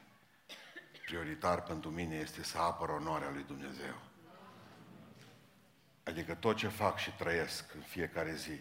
[1.06, 3.94] Prioritar pentru mine este să apăr onoarea lui Dumnezeu.
[6.02, 8.60] Adică tot ce fac și trăiesc în fiecare zi,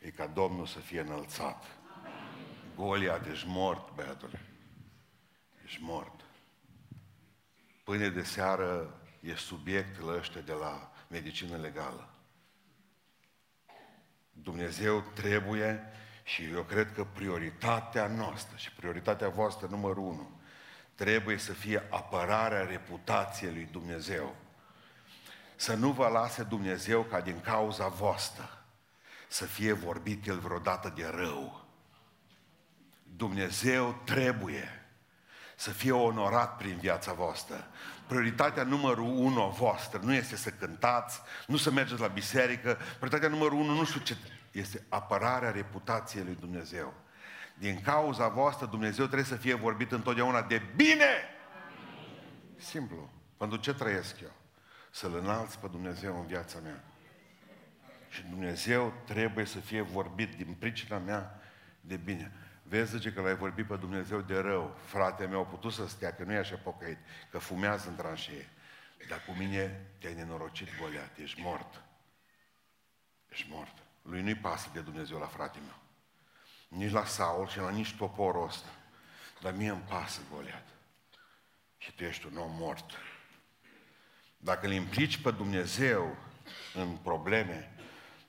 [0.00, 1.64] e ca Domnul să fie înălțat.
[2.76, 4.40] Golia, ești mort, băiatule.
[5.64, 6.17] Ești mort.
[7.88, 12.08] Pâine de seară e subiectul ăștia de la medicină legală.
[14.32, 15.82] Dumnezeu trebuie
[16.24, 20.40] și eu cred că prioritatea noastră și prioritatea voastră numărul unu
[20.94, 24.36] trebuie să fie apărarea reputației lui Dumnezeu.
[25.56, 28.64] Să nu vă lase Dumnezeu ca din cauza voastră
[29.28, 31.66] să fie vorbit El vreodată de rău.
[33.16, 34.87] Dumnezeu trebuie
[35.58, 37.66] să fie onorat prin viața voastră.
[38.06, 42.78] Prioritatea numărul unu a voastră nu este să cântați, nu să mergeți la biserică.
[42.96, 44.16] Prioritatea numărul unu nu știu ce
[44.50, 46.94] este apărarea reputației lui Dumnezeu.
[47.54, 51.10] Din cauza voastră Dumnezeu trebuie să fie vorbit întotdeauna de bine.
[52.56, 53.10] Simplu.
[53.36, 54.32] Pentru ce trăiesc eu?
[54.90, 56.84] Să-L înalți pe Dumnezeu în viața mea.
[58.08, 61.40] Și Dumnezeu trebuie să fie vorbit din pricina mea
[61.80, 62.32] de bine.
[62.68, 64.76] Vezi, zice că l-ai vorbit pe Dumnezeu de rău.
[64.84, 66.98] Frate meu, a putut să stea, că nu e așa pocăit,
[67.30, 68.48] că fumează în tranșee.
[69.08, 71.82] Dar cu mine te-ai nenorocit, Goliat, ești mort.
[73.28, 73.72] Ești mort.
[74.02, 75.78] Lui nu-i pasă de Dumnezeu la frate meu.
[76.68, 78.68] Nici la Saul și la nici poporul ăsta.
[79.40, 80.68] Dar mie îmi pasă, Goliat.
[81.76, 82.90] Și tu ești un om mort.
[84.36, 86.16] Dacă îl implici pe Dumnezeu
[86.74, 87.72] în probleme,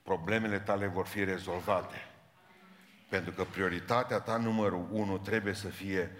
[0.03, 2.08] problemele tale vor fi rezolvate.
[3.09, 6.11] Pentru că prioritatea ta numărul unu trebuie să fie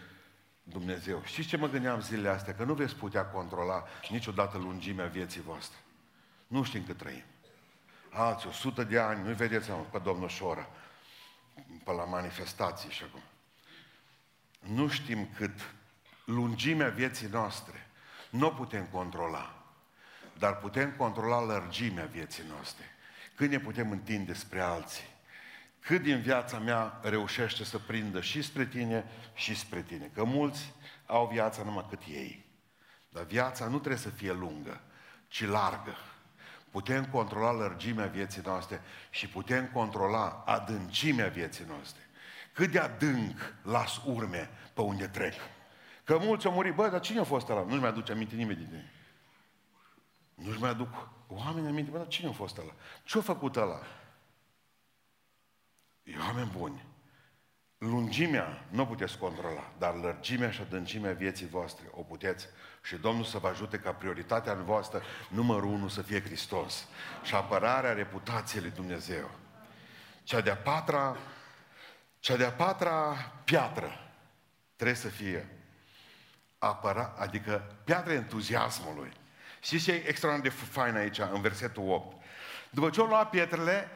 [0.64, 1.22] Dumnezeu.
[1.26, 2.54] Știți ce mă gândeam zilele astea?
[2.54, 5.78] Că nu veți putea controla niciodată lungimea vieții voastre.
[6.48, 7.24] Nu știm cât trăim.
[8.10, 10.70] Alții, 100 de ani, nu-i vedeți pe domnul Șora,
[11.84, 13.22] pe la manifestații și acum.
[14.76, 15.74] Nu știm cât
[16.26, 17.88] lungimea vieții noastre
[18.30, 19.64] nu o putem controla,
[20.38, 22.86] dar putem controla lărgimea vieții noastre.
[23.36, 25.09] Când ne putem întinde spre alții
[25.90, 30.12] cât din viața mea reușește să prindă și spre tine și spre tine.
[30.14, 30.74] Că mulți
[31.06, 32.46] au viața numai cât ei.
[33.10, 34.82] Dar viața nu trebuie să fie lungă,
[35.28, 35.96] ci largă.
[36.72, 42.02] Putem controla lărgimea vieții noastre și putem controla adâncimea vieții noastre.
[42.54, 45.34] Cât de adânc las urme pe unde trec.
[46.04, 47.64] Că mulți au murit, bă, dar cine a fost ăla?
[47.64, 48.90] Nu-și mai aduce aminte nimeni din ei.
[50.46, 52.74] Nu-și mai aduc oameni aminte, bă, dar cine a fost ăla?
[53.04, 53.80] Ce-a făcut ăla?
[56.14, 56.86] E oameni buni.
[57.78, 62.48] Lungimea nu o puteți controla, dar lărgimea și adâncimea vieții voastre o puteți
[62.84, 66.88] și Domnul să vă ajute ca prioritatea în voastră numărul unu să fie Hristos
[67.24, 69.30] și apărarea reputației lui Dumnezeu.
[70.24, 71.18] Cea de-a patra,
[72.20, 74.12] cea de-a patra piatră
[74.76, 75.48] trebuie să fie
[76.58, 79.12] apăra, adică piatra entuziasmului.
[79.62, 82.24] Și ce e extraordinar de fain aici, în versetul 8?
[82.70, 83.88] După ce au luat pietrele,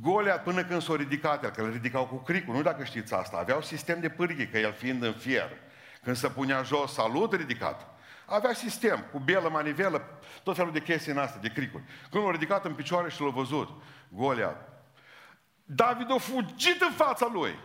[0.00, 3.36] Goliat până când s-a ridicat el, că îl ridicau cu cricul, nu dacă știți asta,
[3.36, 5.50] aveau sistem de pârghii, că el fiind în fier,
[6.02, 7.86] când se punea jos, salut, ridicat.
[8.26, 11.82] Avea sistem, cu belă, manivelă, tot felul de chestii în astea, de cricuri.
[12.10, 13.68] Când l-a ridicat în picioare și l-a văzut,
[14.08, 14.68] Goliat,
[15.64, 17.58] David a fugit în fața lui.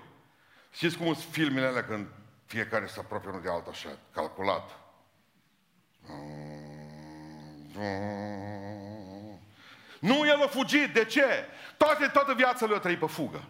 [0.72, 2.08] Știți cum sunt filmele alea când
[2.46, 4.80] fiecare se apropie unul de altul așa, calculat.
[10.00, 10.94] Nu, el a fugit.
[10.94, 11.46] De ce?
[11.78, 13.44] Toate, toată viața lui a trăit pe fugă.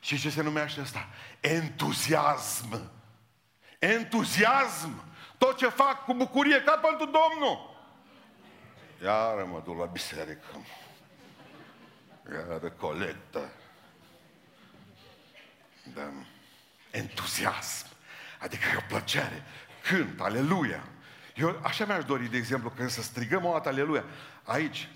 [0.00, 1.08] Și ce se numește asta?
[1.40, 2.90] Entuziasm.
[3.78, 5.04] Entuziasm.
[5.38, 7.70] Tot ce fac cu bucurie, ca pentru Domnul.
[9.02, 10.46] Iară mă duc la biserică.
[12.32, 13.52] Iară colectă.
[15.94, 16.12] Da.
[16.90, 17.86] Entuziasm.
[18.38, 19.44] Adică e o plăcere.
[19.82, 20.84] Cânt, aleluia.
[21.34, 24.04] Eu așa mi-aș dori, de exemplu, când să strigăm o dată aleluia.
[24.42, 24.88] Aici,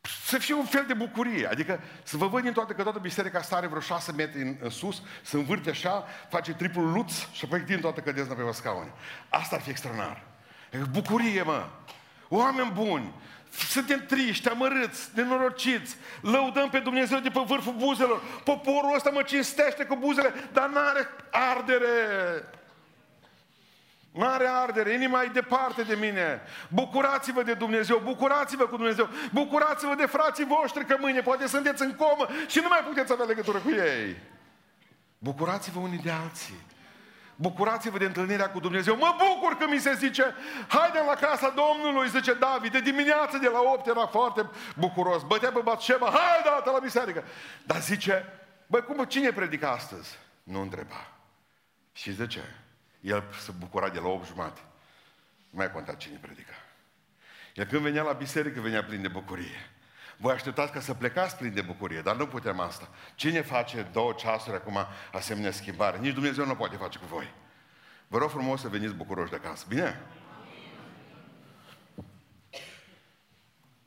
[0.00, 1.46] să fie un fel de bucurie.
[1.46, 4.56] Adică să vă văd din toate că toată biserica asta are vreo șase metri în,
[4.60, 8.92] în sus, să învârte așa, face triplul luț și apoi din toată cădeți pe scaune.
[9.28, 10.22] Asta ar fi extraordinar.
[10.90, 11.66] Bucurie, mă!
[12.28, 13.14] Oameni buni!
[13.50, 18.22] Suntem triști, amărâți, nenorociți, lăudăm pe Dumnezeu de pe vârful buzelor.
[18.44, 21.88] Poporul ăsta mă cinstește cu buzele, dar n-are ardere.
[24.12, 26.42] Mare ardere, inima e departe de mine.
[26.68, 31.94] Bucurați-vă de Dumnezeu, bucurați-vă cu Dumnezeu, bucurați-vă de frații voștri că mâine poate sunteți în
[31.94, 34.16] comă și nu mai puteți avea legătură cu ei.
[35.18, 36.68] Bucurați-vă unii de alții.
[37.36, 38.96] Bucurați-vă de întâlnirea cu Dumnezeu.
[38.96, 40.34] Mă bucur că mi se zice,
[40.68, 42.72] haidem la casa Domnului, zice David.
[42.72, 45.22] De dimineață, de la 8, era foarte bucuros.
[45.22, 47.24] Bătea pe Batșeba, hai dată la biserică.
[47.66, 48.24] Dar zice,
[48.66, 50.18] băi, cum, cine predică astăzi?
[50.42, 51.08] Nu întreba.
[51.92, 52.42] Și de ce?
[53.00, 54.60] El se bucura de la 8 jumate.
[55.50, 56.54] Nu mai conta cine predica.
[57.54, 59.70] El când venea la biserică, venea plin de bucurie.
[60.16, 62.88] Voi așteptați ca să plecați plin de bucurie, dar nu putem asta.
[63.14, 65.98] Cine face două ceasuri acum asemenea schimbare?
[65.98, 67.34] Nici Dumnezeu nu poate face cu voi.
[68.08, 69.64] Vă rog frumos să veniți bucuroși de acasă.
[69.68, 70.00] Bine?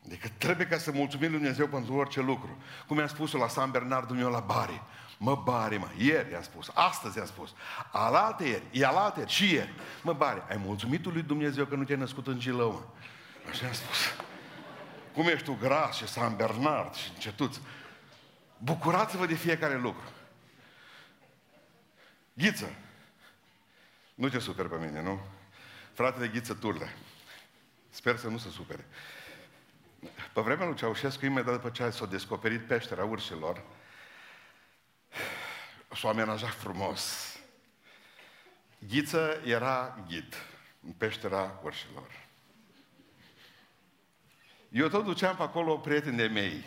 [0.05, 2.64] Adică trebuie ca să mulțumim Lui Dumnezeu pentru orice lucru.
[2.88, 4.82] Cum i-am spus la San Bernard Dumnezeu la Bari.
[5.24, 7.53] Mă, Bari, mă, ieri i-am spus, astăzi i-am spus,
[7.91, 9.74] alaltă ieri, e alaltă ieri și ieri.
[10.01, 12.84] Mă, Bari, ai mulțumit Lui Dumnezeu că nu te-ai născut în Gilău, mă.
[13.49, 13.97] Așa am spus.
[15.13, 17.61] Cum ești tu gras și San Bernard și încetuți.
[18.57, 20.11] Bucurați-vă de fiecare lucru.
[22.34, 22.76] Ghiță.
[24.15, 25.19] Nu te superi pe mine, nu?
[25.93, 26.95] Fratele Ghiță Turle.
[27.89, 28.86] Sper să nu se supere.
[30.34, 33.63] Pe vremea lui Ceaușescu, imediat după ce s-a descoperit peștera urșilor,
[36.03, 37.35] s-a amenajat frumos.
[38.87, 40.35] Ghiță era ghid
[40.85, 42.11] în peștera urșilor.
[44.69, 46.65] Eu tot duceam pe acolo prieteni de mei.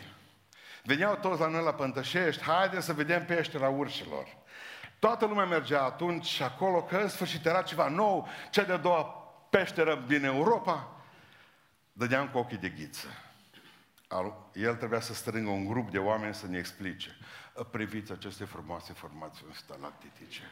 [0.83, 4.27] Veneau toți la noi la Pântășești, haide să vedem peștera urșilor.
[4.99, 9.03] Toată lumea mergea atunci acolo, că în sfârșit era ceva nou, cea de-a doua
[9.49, 11.01] peșteră din Europa.
[11.93, 13.07] Dădeam cu ochii de ghiță.
[14.53, 17.17] El trebuia să strângă un grup de oameni să ne explice.
[17.63, 20.51] Priviți aceste frumoase formațiuni stalactitice.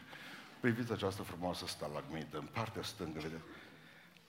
[0.59, 3.19] Priviți această frumoasă stalagmită în partea stângă.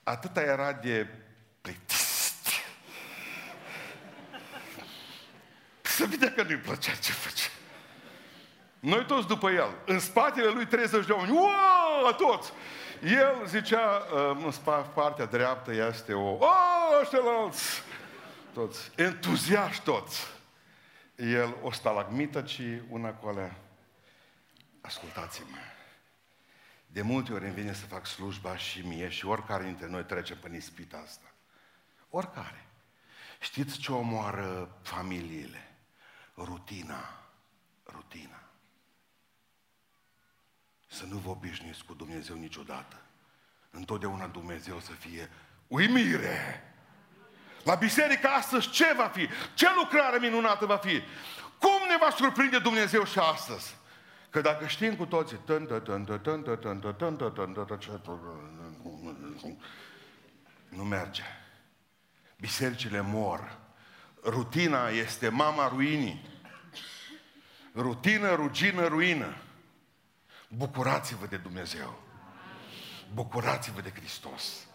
[0.03, 1.07] Atâta era de
[1.61, 2.07] plictis
[5.97, 7.49] Să vedea că nu-i plăcea ce face.
[8.79, 9.69] Noi toți după el.
[9.85, 11.37] În spatele lui 30 de oameni.
[11.37, 12.51] Uau, toți!
[13.03, 14.03] El zicea,
[14.33, 14.51] în
[14.93, 16.29] partea dreaptă este o...
[16.29, 16.47] O,
[17.01, 17.83] ăștialalți!
[18.53, 18.91] Toți.
[18.95, 20.27] Entuziaști toți.
[21.17, 23.57] El o stalagmită, ci una cu alea.
[24.81, 25.57] Ascultați-mă.
[26.87, 30.35] De multe ori îmi vine să fac slujba și mie și oricare dintre noi trece
[30.35, 31.31] pe ispita asta.
[32.09, 32.65] Oricare.
[33.39, 35.67] Știți ce omoară familiile?
[36.37, 37.29] rutina,
[37.85, 38.41] rutina.
[40.87, 43.01] Să nu vă obișnuiți cu Dumnezeu niciodată.
[43.69, 45.29] Întotdeauna Dumnezeu să fie
[45.67, 46.61] uimire.
[47.67, 49.27] La biserică astăzi ce va fi?
[49.53, 51.01] Ce lucrare minunată va fi?
[51.59, 53.75] Cum ne va surprinde Dumnezeu și astăzi?
[54.29, 55.39] Că dacă știm cu toții
[60.69, 61.23] nu merge.
[62.39, 63.57] Bisericile mor.
[64.23, 66.41] Rutina este mama ruinii.
[67.75, 69.35] Rutină, rugină, ruină.
[70.47, 71.99] Bucurați-vă de Dumnezeu.
[73.13, 74.66] Bucurați-vă de Hristos.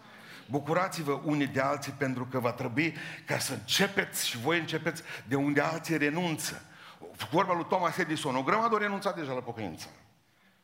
[0.53, 2.95] Bucurați-vă unii de alții pentru că va trebui
[3.27, 6.63] ca să începeți și voi începeți de unde alții renunță.
[7.31, 9.87] Vorba lui Thomas Edison, o grămadă au renunțat deja la pocăință.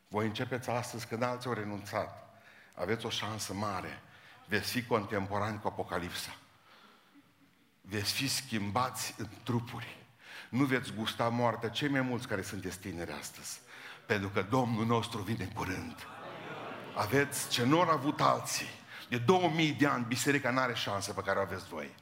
[0.07, 2.41] Voi începeți astăzi când alții au renunțat.
[2.73, 4.01] Aveți o șansă mare.
[4.47, 6.35] Veți fi contemporani cu Apocalipsa
[7.89, 9.97] veți fi schimbați în trupuri.
[10.49, 13.59] Nu veți gusta moartea cei mai mulți care sunteți tineri astăzi.
[14.05, 15.95] Pentru că Domnul nostru vine în curând.
[16.95, 18.78] Aveți ce nu au avut alții.
[19.09, 21.95] De 2000 de ani biserica nu are șansă pe care o aveți voi.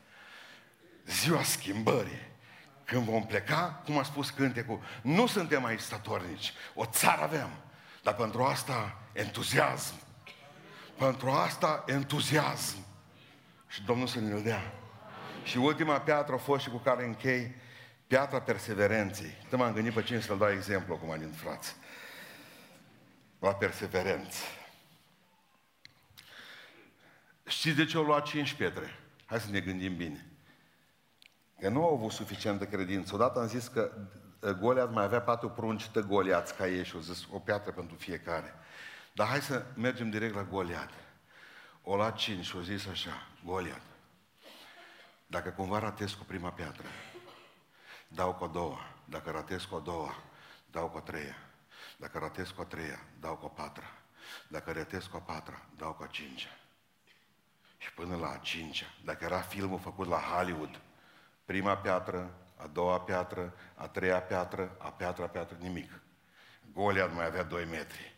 [1.05, 2.25] Ziua schimbării.
[2.85, 6.53] Când vom pleca, cum a spus cântecul, nu suntem aici statornici.
[6.73, 7.49] O țară avem.
[8.03, 9.93] Dar pentru asta entuziasm.
[10.97, 12.77] Pentru asta entuziasm.
[13.67, 14.73] Și Domnul să ne-l dea.
[15.43, 17.55] Și ultima piatră a fost și cu care închei,
[18.07, 19.37] piatra perseverenței.
[19.49, 21.75] Te m-am gândit pe cine să-l dau exemplu acum din frați.
[23.39, 24.37] La perseverență.
[27.47, 28.99] Știți de ce au luat cinci pietre?
[29.25, 30.25] Hai să ne gândim bine.
[31.59, 33.15] Că nu au avut suficientă credință.
[33.15, 33.91] Odată am zis că
[34.39, 37.71] uh, Goliat mai avea patru prunci de Goliați ca ei și au zis o piatră
[37.71, 38.53] pentru fiecare.
[39.13, 40.89] Dar hai să mergem direct la Goliat.
[41.83, 43.81] O luat cinci și au zis așa, Goliat,
[45.27, 46.87] dacă cumva ratez cu prima piatră,
[48.07, 48.79] dau cu a doua.
[49.05, 50.15] Dacă ratez cu a doua,
[50.71, 51.35] dau cu a treia.
[51.97, 53.91] Dacă ratez cu a treia, dau cu a patra.
[54.47, 56.49] Dacă ratez cu a patra, dau cu a cincea.
[57.77, 60.79] Și până la a cincea, dacă era filmul făcut la Hollywood,
[61.45, 66.01] prima piatră, a doua piatră, a treia piatră, a piatra piatră, nimic.
[66.73, 68.15] Goliat mai avea 2 metri.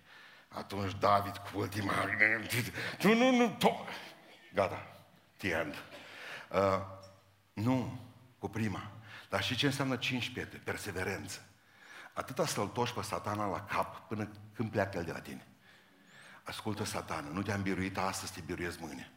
[0.47, 1.93] Atunci David cu ultima...
[3.01, 3.85] Nu, nu, nu, to...
[4.53, 4.87] Gata.
[5.37, 5.75] The end.
[6.51, 6.81] Uh,
[7.53, 7.99] nu,
[8.39, 8.91] cu prima.
[9.29, 10.61] Dar și ce înseamnă cinci pietre?
[10.63, 11.41] Perseverență.
[12.13, 15.47] Atâta să-l toși pe satana la cap până când pleacă el de la tine.
[16.43, 19.11] Ascultă satană, nu te-am biruit astăzi, te biruiesc mâine.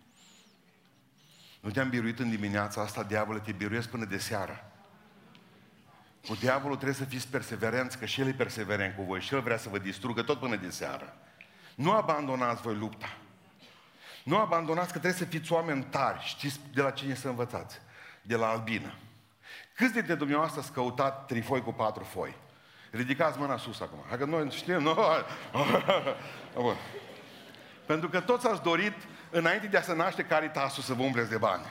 [1.62, 4.64] Nu te-am biruit în dimineața asta, diavolul te biruiesc până de seară.
[6.26, 9.40] Cu diavolul trebuie să fiți perseverenți, că și el e perseverent cu voi și el
[9.40, 11.16] vrea să vă distrugă tot până de seară.
[11.74, 13.16] Nu abandonați voi lupta.
[14.24, 16.22] Nu abandonați că trebuie să fiți oameni tari.
[16.24, 17.80] Știți de la cine să învățați?
[18.22, 18.94] De la albină.
[19.74, 22.36] Câți dintre dumneavoastră ați căutat trifoi cu patru foi?
[22.90, 24.04] Ridicați mâna sus acum.
[24.08, 24.96] Hai că noi știm, nu?
[26.54, 26.76] Bun.
[27.86, 28.94] Pentru că toți ați dorit,
[29.32, 31.64] înainte de a se naște caritasul, să vă umbreți de bani.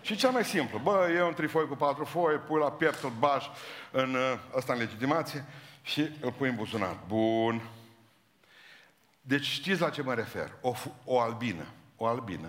[0.00, 3.12] Și cea mai simplu, bă, e un trifoi cu patru foi, pui la piept, îl
[3.18, 3.50] bași
[3.90, 5.44] în uh, ăsta în legitimație
[5.82, 6.96] și îl pui în buzunar.
[7.06, 7.68] Bun.
[9.20, 10.52] Deci știți la ce mă refer?
[10.60, 10.72] O,
[11.04, 11.66] o albină.
[11.96, 12.48] O albină.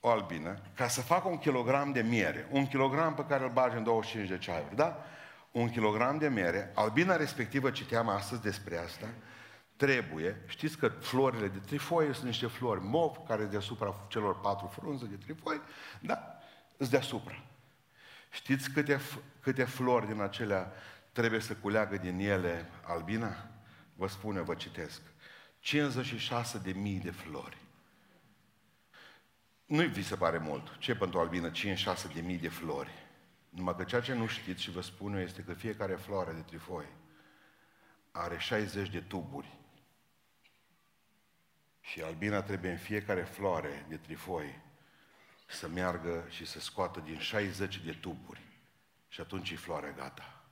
[0.00, 0.58] O albină.
[0.74, 2.48] Ca să facă un kilogram de miere.
[2.50, 4.76] Un kilogram pe care îl bagi în 25 de ceaiuri.
[4.76, 5.04] Da?
[5.50, 6.70] Un kilogram de miere.
[6.74, 9.06] Albina respectivă, citeam astăzi despre asta,
[9.84, 15.06] trebuie, știți că florile de trifoi sunt niște flori mov, care deasupra celor patru frunze
[15.06, 15.60] de trifoi,
[16.00, 16.38] da,
[16.76, 17.42] sunt deasupra.
[18.30, 19.00] Știți câte,
[19.40, 20.72] câte flori din acelea
[21.12, 23.48] trebuie să culeagă din ele albina?
[23.94, 25.02] Vă spune, vă citesc.
[25.58, 27.58] 56 de mii de flori.
[29.66, 30.78] Nu-i vi se pare mult.
[30.78, 31.50] Ce pentru albină?
[31.50, 32.90] 56 de mii de flori.
[33.48, 36.40] Numai că ceea ce nu știți și vă spun eu este că fiecare floare de
[36.40, 36.84] trifoi
[38.10, 39.62] are 60 de tuburi.
[41.84, 44.58] Și albina trebuie în fiecare floare de trifoi
[45.46, 48.40] să meargă și să scoată din 60 de tuburi.
[49.08, 50.44] Și atunci e floarea gata.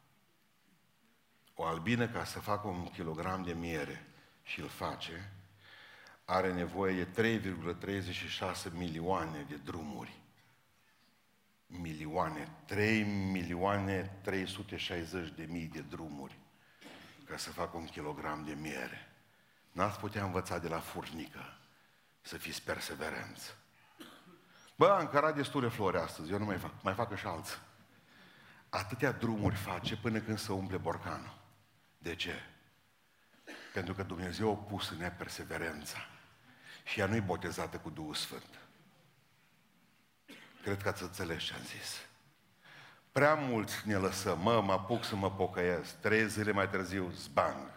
[1.54, 4.06] O albină, ca să facă un kilogram de miere
[4.42, 5.32] și îl face,
[6.24, 7.40] are nevoie de
[8.68, 10.20] 3,36 milioane de drumuri.
[11.66, 16.38] Milioane, 3 milioane 360 de mii de drumuri
[17.24, 19.11] ca să facă un kilogram de miere.
[19.72, 21.56] N-ați putea învăța de la furnică
[22.20, 23.54] să fiți perseverenți.
[24.76, 27.58] Bă, am cărat destule flori astăzi, eu nu mai fac, mai fac și alții.
[28.68, 31.38] Atâtea drumuri face până când se umple borcanul.
[31.98, 32.34] De ce?
[33.72, 35.98] Pentru că Dumnezeu a pus în ea perseverența.
[36.84, 38.58] Și ea nu-i botezată cu Duhul Sfânt.
[40.62, 42.00] Cred că ați înțeles ce am zis.
[43.12, 46.00] Prea mulți ne lăsăm, mă, mă apuc să mă pocăiesc.
[46.00, 47.70] Trei zile mai târziu, zbang.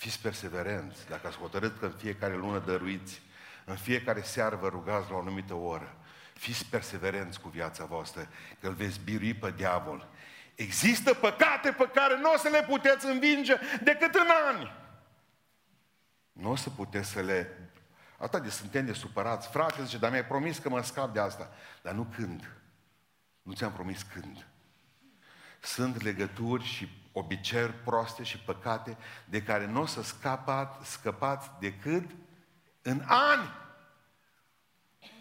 [0.00, 1.08] Fiți perseverenți.
[1.08, 3.22] Dacă ați hotărât că în fiecare lună dăruiți,
[3.64, 5.96] în fiecare seară vă rugați la o anumită oră,
[6.34, 8.28] fiți perseverenți cu viața voastră,
[8.60, 10.08] că îl veți birui pe diavol.
[10.54, 14.72] Există păcate pe care nu o să le puteți învinge decât în ani.
[16.32, 17.70] Nu o să puteți să le...
[18.18, 19.48] Atât de suntem de supărați.
[19.48, 21.50] Frate, zice, dar mi-ai promis că mă scap de asta.
[21.82, 22.50] Dar nu când.
[23.42, 24.46] Nu ți-am promis când.
[25.60, 32.10] Sunt legături și obiceiuri proste și păcate de care nu o să scăpați, scăpați decât
[32.82, 33.50] în ani.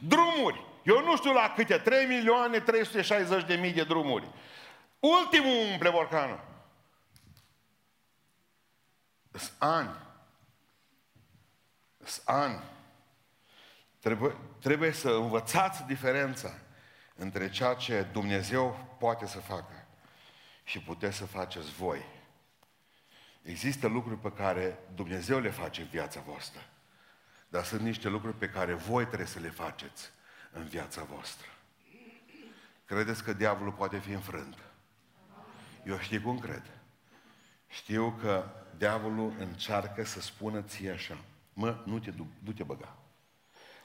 [0.08, 0.68] Drumuri.
[0.84, 4.32] Eu nu știu la câte, 3 milioane 360 de mii de drumuri.
[5.00, 6.48] Ultimul umple borcanul.
[9.32, 9.96] Sunt ani.
[12.04, 12.64] Sunt ani.
[14.00, 16.54] Trebuie, trebuie să învățați diferența
[17.16, 19.79] între ceea ce Dumnezeu poate să facă
[20.70, 22.06] și puteți să faceți voi.
[23.42, 26.62] Există lucruri pe care Dumnezeu le face în viața voastră,
[27.48, 30.10] dar sunt niște lucruri pe care voi trebuie să le faceți
[30.52, 31.48] în viața voastră.
[32.86, 34.58] Credeți că diavolul poate fi înfrânt?
[35.86, 36.64] Eu știu cum cred.
[37.68, 41.18] Știu că diavolul încearcă să spună ție așa,
[41.54, 42.12] mă, nu te,
[42.44, 42.98] du, te băga.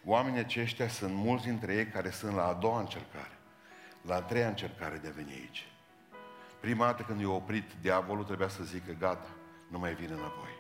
[0.05, 3.39] Oamenii aceștia sunt mulți dintre ei care sunt la a doua încercare,
[4.03, 5.69] la a treia încercare de a veni aici.
[6.65, 9.29] Prima dată când i-a oprit diavolul, trebuia să zică, gata,
[9.69, 10.59] nu mai vine înapoi.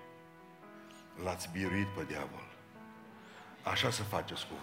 [1.24, 2.46] L-ați biruit pe diavol.
[3.62, 4.54] Așa să faceți cu,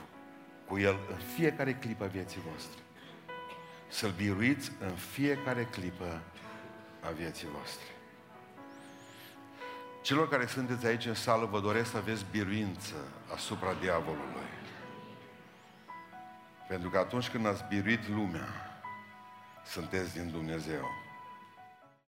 [0.67, 2.79] cu el în fiecare clipă a vieții voastre.
[3.89, 6.21] Să-l biruiți în fiecare clipă
[6.99, 7.85] a vieții voastre.
[10.01, 12.95] Celor care sunteți aici în sală, vă doresc să aveți biruință
[13.33, 14.49] asupra diavolului.
[16.67, 18.47] Pentru că atunci când ați biruit lumea,
[19.65, 21.00] sunteți din Dumnezeu.